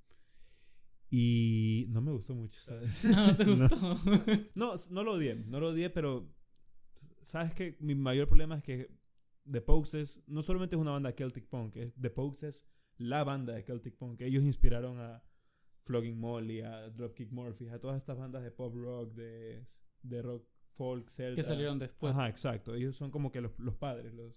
[1.09, 3.05] Y no me gustó mucho, ¿sabes?
[3.15, 3.97] No, ¿te gustó?
[4.55, 6.33] No, s- no lo odié, no lo odié, pero
[7.23, 8.91] sabes que mi mayor problema es que
[9.49, 12.65] The Pogues es, no solamente es una banda de Celtic Punk, es- The Pogues es
[12.97, 14.21] la banda de Celtic Punk.
[14.21, 15.23] Ellos inspiraron a
[15.85, 19.67] Flogging Molly, a Dropkick Murphys, a todas estas bandas de pop rock, de,
[20.01, 21.35] de rock folk, celta.
[21.35, 22.13] que salieron después.
[22.13, 22.73] Ajá, exacto.
[22.73, 24.33] Ellos son como que los, los padres, los.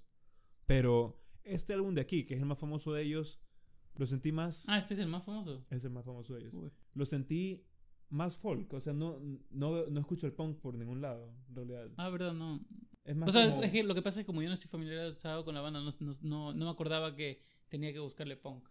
[0.67, 3.41] Pero este álbum de aquí, que es el más famoso de ellos,
[3.95, 4.69] lo sentí más.
[4.69, 5.65] Ah, este es el más famoso.
[5.71, 6.73] Es el más famoso de ellos Uy.
[6.95, 7.65] lo sentí
[8.11, 8.73] más folk.
[8.75, 9.19] O sea, no,
[9.51, 11.91] no, no escucho el punk por ningún lado, en realidad.
[11.97, 12.61] Ah, verdad, no.
[13.05, 14.55] Es más O sea, como- es que lo que pasa es que como yo no
[14.55, 15.91] estoy familiarizado con la banda, no,
[16.23, 18.69] no, no, me acordaba que tenía que buscarle punk.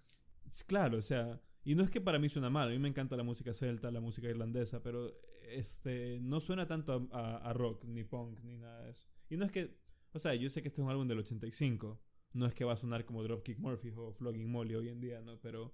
[0.67, 1.41] Claro, o sea...
[1.67, 2.67] Y no es que para mí suena mal.
[2.67, 5.11] A mí me encanta la música celta, la música irlandesa, pero
[5.49, 9.07] este no suena tanto a, a- a rock, ni punk, ni nada de eso.
[9.29, 9.75] Y no es que...
[10.13, 11.99] O sea, yo sé que este es un álbum del 85.
[12.33, 15.21] No es que va a sonar como Dropkick Murphys o Flogging Molly hoy en día,
[15.21, 15.39] ¿no?
[15.39, 15.73] Pero...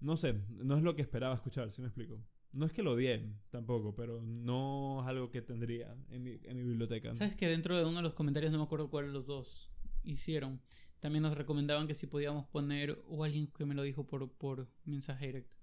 [0.00, 2.20] No sé, no es lo que esperaba escuchar, ¿sí me explico?
[2.52, 6.56] No es que lo odie tampoco, pero no es algo que tendría en mi, en
[6.56, 7.14] mi biblioteca.
[7.14, 9.70] ¿Sabes que dentro de uno de los comentarios, no me acuerdo cuál de los dos
[10.04, 10.60] hicieron,
[11.00, 14.68] también nos recomendaban que si podíamos poner, o alguien que me lo dijo por, por
[14.84, 15.58] mensaje directo,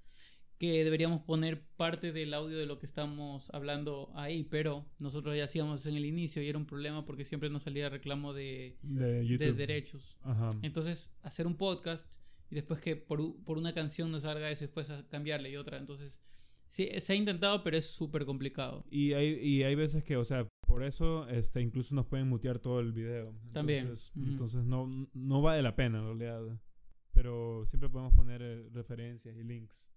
[0.59, 5.45] que deberíamos poner parte del audio de lo que estamos hablando ahí, pero nosotros ya
[5.45, 9.53] hacíamos en el inicio y era un problema porque siempre nos salía reclamo de, de
[9.53, 10.15] derechos.
[10.21, 10.51] Ajá.
[10.61, 12.13] Entonces, hacer un podcast
[12.49, 15.57] y después que por, por una canción nos salga eso y después a cambiarle y
[15.57, 15.77] otra.
[15.77, 16.21] Entonces,
[16.73, 18.83] sí, se ha intentado, pero es súper complicado.
[18.89, 22.57] Y hay, y hay veces que, o sea, por eso este, incluso nos pueden mutear
[22.57, 23.35] todo el video.
[23.53, 26.59] También, Entonces, no, no vale la pena en realidad.
[27.13, 29.87] Pero siempre podemos poner eh, referencias y links.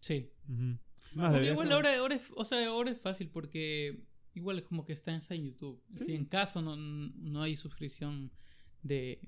[0.00, 0.30] Sí.
[0.48, 0.62] Ujú.
[0.62, 0.78] Más,
[1.14, 4.64] Porque deberías igual poner- ahora, ahora, es, o sea, ahora es fácil porque igual es
[4.64, 5.82] como que está en YouTube.
[5.98, 6.04] Sí.
[6.06, 8.32] Si en caso no, no hay suscripción
[8.82, 9.20] de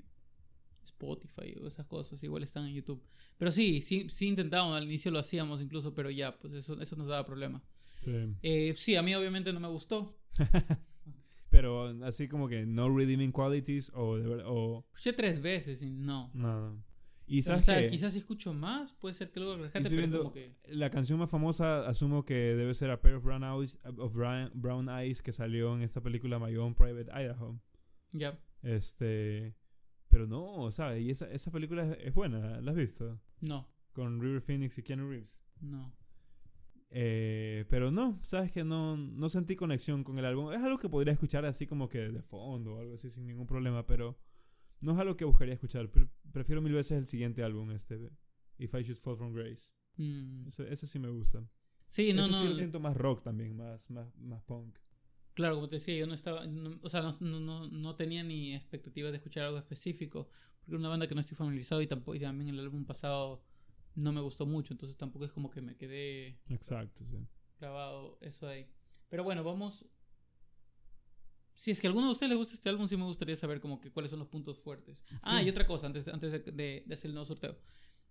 [0.84, 3.02] Spotify o esas cosas, igual están en YouTube.
[3.38, 6.96] Pero sí, sí, sí intentábamos, al inicio lo hacíamos incluso, pero ya, pues eso, eso
[6.96, 7.62] nos daba problema.
[8.04, 8.12] Sí.
[8.42, 10.16] Eh, sí, a mí obviamente no me gustó.
[11.54, 14.16] Pero así como que no redeeming qualities o...
[14.44, 16.28] O Escuché tres veces y no.
[16.34, 16.74] nada.
[17.28, 19.96] Y Pero, o sea, que quizás si escucho más, puede ser que luego rescate, pero
[19.96, 20.56] viendo como que...
[20.66, 24.50] la canción más famosa asumo que debe ser A Pair of Brown Eyes, of Brown,
[24.52, 27.60] Brown Eyes que salió en esta película My Own Private Idaho.
[28.10, 29.54] Ya, Este...
[30.14, 31.02] Pero no, ¿sabes?
[31.02, 33.20] Y esa, esa película es, es buena, ¿la has visto?
[33.40, 35.42] no, Con River Phoenix y Keanu Reeves.
[35.60, 35.92] no.
[36.96, 40.52] Eh, pero no, sabes que no, no sentí conexión con el álbum.
[40.52, 43.48] Es algo que podría escuchar así como que de fondo o algo así sin ningún
[43.48, 44.16] problema, pero
[44.80, 45.90] no es algo que buscaría escuchar.
[45.90, 48.12] Pre- prefiero mil veces el siguiente álbum, este,
[48.58, 49.72] If I Should Fall From Grace.
[49.96, 50.46] Mm.
[50.46, 51.44] Ese, ese sí me gusta.
[51.86, 52.50] Sí, no, ese sí no.
[52.50, 54.78] lo siento más rock también, más, más, más punk.
[55.34, 58.54] Claro, como te decía, yo no estaba, no- o sea, no, no, no- tenía ni
[58.54, 60.28] expectativas de escuchar algo específico,
[60.60, 63.42] porque es una banda que no estoy familiarizado y tampoco y también el álbum pasado
[63.96, 67.18] no me gustó mucho, entonces tampoco es como que me quedé Exacto, sí.
[67.60, 68.66] grabado eso ahí.
[69.08, 69.84] Pero bueno, vamos.
[71.56, 73.60] Si es que a alguno de ustedes le gusta este álbum, sí me gustaría saber
[73.60, 75.04] como que cuáles son los puntos fuertes.
[75.22, 77.56] Ah, y otra cosa, antes, antes de, de- de hacer el nuevo sorteo.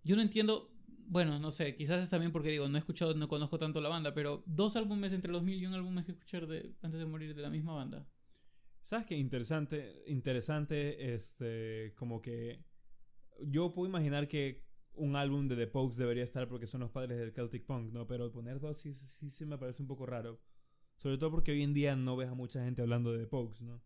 [0.04, 0.73] Yo no entiendo,
[1.08, 3.90] bueno, no sé, quizás es también porque digo, no he escuchado, no conozco tanto la
[3.90, 7.06] banda, pero dos álbumes entre los mil y un álbumes que escuchar de, antes de
[7.06, 8.08] morir de la misma banda.
[8.84, 9.16] ¿Sabes qué?
[9.16, 12.66] Interesante, interesante, este, como que
[13.42, 17.18] yo puedo imaginar que un álbum de The Pogues debería estar porque son los padres
[17.18, 18.06] del Celtic Punk, ¿no?
[18.08, 20.40] Pero poner dos sí, sí, sí me parece un poco raro.
[20.98, 23.62] Sobre todo porque hoy en día no ves a mucha gente hablando de The Pogues,
[23.62, 23.82] ¿no?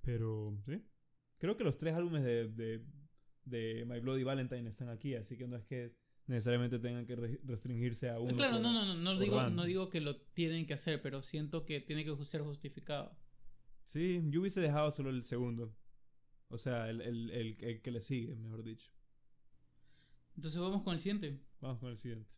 [0.00, 0.82] Pero, sí.
[1.38, 2.84] Creo que los tres álbumes de, de,
[3.48, 5.94] de My Bloody Valentine están aquí, así que no es que
[6.26, 8.36] necesariamente tengan que re- restringirse a uno.
[8.36, 11.22] Claro, por- no, no, no, no digo, no digo que lo tienen que hacer, pero
[11.22, 13.16] siento que tiene que ser justificado.
[13.84, 15.74] Sí, yo hubiese dejado solo el segundo.
[16.50, 18.90] O sea, el, el, el, el que le sigue, mejor dicho.
[20.36, 21.40] Entonces vamos con el siguiente.
[21.60, 22.28] Vamos con el siguiente.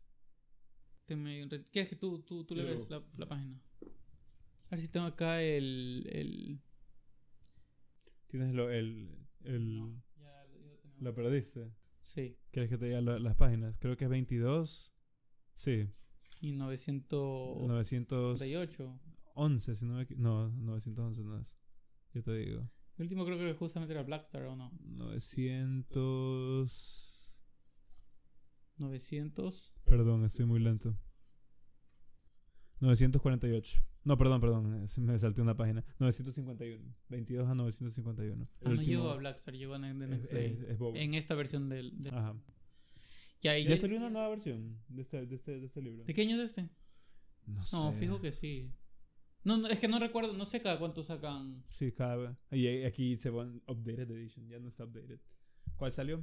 [1.73, 3.61] ¿Quieres que tú, tú, tú le ves la, la página?
[3.83, 6.09] A ver si tengo acá el...
[6.13, 6.61] el...
[8.29, 9.19] Tienes lo, el...
[9.43, 10.03] el No, ya
[11.01, 11.15] lo, ya lo tenemos.
[11.15, 11.73] ¿Lo perdiste?
[12.03, 13.77] Sí, ¿Quieres que te diga lo- las páginas?
[13.79, 14.93] Creo que es 22.
[15.55, 15.89] Sí.
[16.41, 19.01] y 938.
[19.37, 21.57] 911, si no me No, 911 no es.
[22.15, 22.69] Yo te digo.
[22.97, 24.73] El último creo que justamente era Blackstar, ¿o no?
[24.81, 27.17] 900...
[28.79, 29.75] 900.
[29.85, 30.97] Perdón, estoy muy lento.
[32.81, 33.83] 948.
[34.05, 34.85] No, perdón, perdón.
[34.85, 35.85] eh, Me salté una página.
[35.99, 36.95] 951.
[37.11, 38.49] 22 a 951.
[38.65, 40.47] Ah, no llegó a Blackstar, llegó a The es, Next Day.
[40.47, 40.97] es, es bobo.
[40.97, 42.03] En esta versión del...
[42.03, 42.35] del- Ajá.
[43.43, 46.05] Ya, y ¿Ya salió una nueva versión de este, de este, de este libro?
[46.05, 46.69] ¿De qué año es este?
[47.47, 47.77] No sé.
[47.77, 48.71] No, fijo que sí.
[49.45, 51.65] No, no, es que no recuerdo, no sé cada cuánto sacan.
[51.71, 52.37] Sí, cada vez.
[52.51, 54.47] Y ahí- aquí se van Updated Edition.
[54.49, 55.21] Ya no está updated.
[55.77, 56.23] ¿Cuál salió?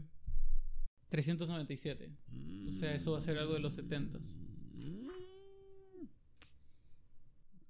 [1.10, 2.12] 397.
[2.68, 4.36] O sea, eso va a ser algo de los 70s.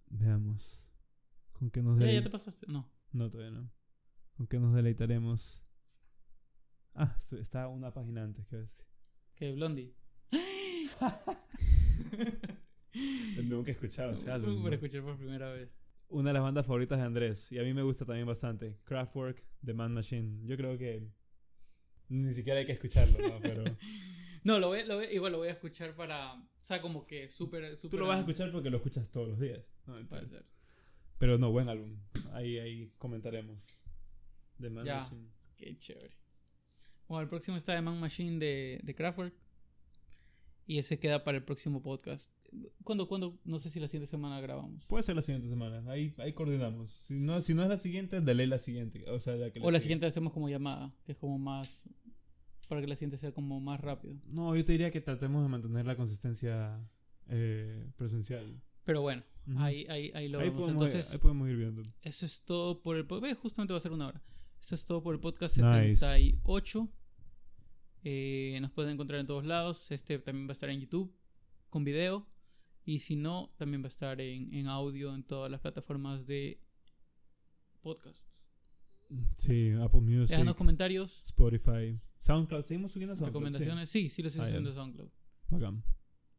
[0.10, 0.88] Veamos.
[1.54, 2.66] ¿Con qué nos Ya, ya te pasaste.
[2.68, 2.90] No.
[3.12, 3.72] No, todavía no.
[4.36, 5.64] ¿Con qué nos deleitaremos?
[6.94, 8.86] Ah, está una página antes que ves.
[9.36, 9.96] Que Blondie.
[13.44, 14.64] Nunca he escuchado ese álbum.
[14.64, 14.70] ¿no?
[14.70, 15.78] escuchar por primera vez.
[16.10, 17.52] Una de las bandas favoritas de Andrés.
[17.52, 18.80] Y a mí me gusta también bastante.
[18.84, 20.42] Kraftwerk, The Man Machine.
[20.46, 21.08] Yo creo que
[22.10, 23.40] ni siquiera hay que escucharlo, ¿no?
[23.42, 23.64] Pero
[24.48, 26.34] No, lo voy, lo voy- igual lo voy a escuchar para.
[26.36, 27.78] O sea, como que súper.
[27.78, 29.66] tú lo vas a escuchar porque lo escuchas todos los días.
[29.86, 29.96] ¿no?
[30.08, 30.46] Puede ser.
[31.18, 31.98] Pero no, buen álbum.
[32.32, 33.78] Ahí, ahí comentaremos.
[34.60, 35.00] The Man Ya.
[35.02, 35.28] Machine.
[35.58, 36.16] Qué chévere.
[37.08, 39.34] Bueno, el próximo está de Man Machine de, de Kraftwerk.
[40.66, 42.32] Y ese queda para el próximo podcast.
[42.84, 43.40] ¿Cuándo, cuándo?
[43.46, 44.86] No sé si la siguiente semana grabamos.
[44.86, 45.90] Puede ser la siguiente semana.
[45.92, 46.92] Ahí, ahí coordinamos.
[47.06, 49.10] Si no, si no es la siguiente, dale la siguiente.
[49.10, 49.82] O sea, la que O la sigue.
[49.82, 51.84] siguiente hacemos como llamada, que es como más.
[52.68, 54.16] Para que la siguiente sea como más rápido.
[54.30, 56.80] No, yo te diría que tratemos de mantener la consistencia
[57.28, 58.62] eh, presencial.
[58.84, 59.24] Pero bueno,
[59.58, 60.62] ahí, ahí, ahí lo ahí, vemos.
[60.62, 61.84] podemos, Entonces, ahí podemos ir viendo.
[62.02, 63.40] eso es todo por el podcast.
[63.42, 64.24] Justamente va a ser una hora.
[64.62, 65.98] Eso es todo por el podcast Nice.
[65.98, 66.90] 78.
[68.04, 69.92] Eh, nos pueden encontrar en todos lados.
[69.92, 71.14] Este también va a estar en YouTube
[71.70, 72.28] con video.
[72.86, 76.62] Y si no, también va a estar en, en audio en todas las plataformas de
[77.82, 78.40] podcasts.
[79.38, 82.64] Sí, Apple Music, Déjanos comentarios, Spotify, SoundCloud.
[82.66, 83.30] Seguimos subiendo SoundCloud.
[83.44, 83.90] recomendaciones.
[83.90, 85.08] Sí, sí, lo estoy Ah, subiendo SoundCloud.
[85.08, 85.14] Sí.
[85.50, 85.84] Bacán.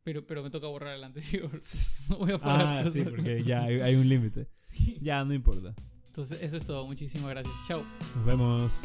[0.05, 1.51] Pero, pero me toca borrar el anterior.
[2.11, 2.39] no voy a.
[2.43, 3.11] Ah, por sí, eso.
[3.17, 4.49] porque ya hay, hay un límite.
[4.57, 4.99] Sí.
[5.01, 5.75] Ya, no importa.
[6.07, 6.87] Entonces, eso es todo.
[6.87, 7.55] Muchísimas gracias.
[7.67, 7.85] Chao.
[8.17, 8.83] Nos vemos.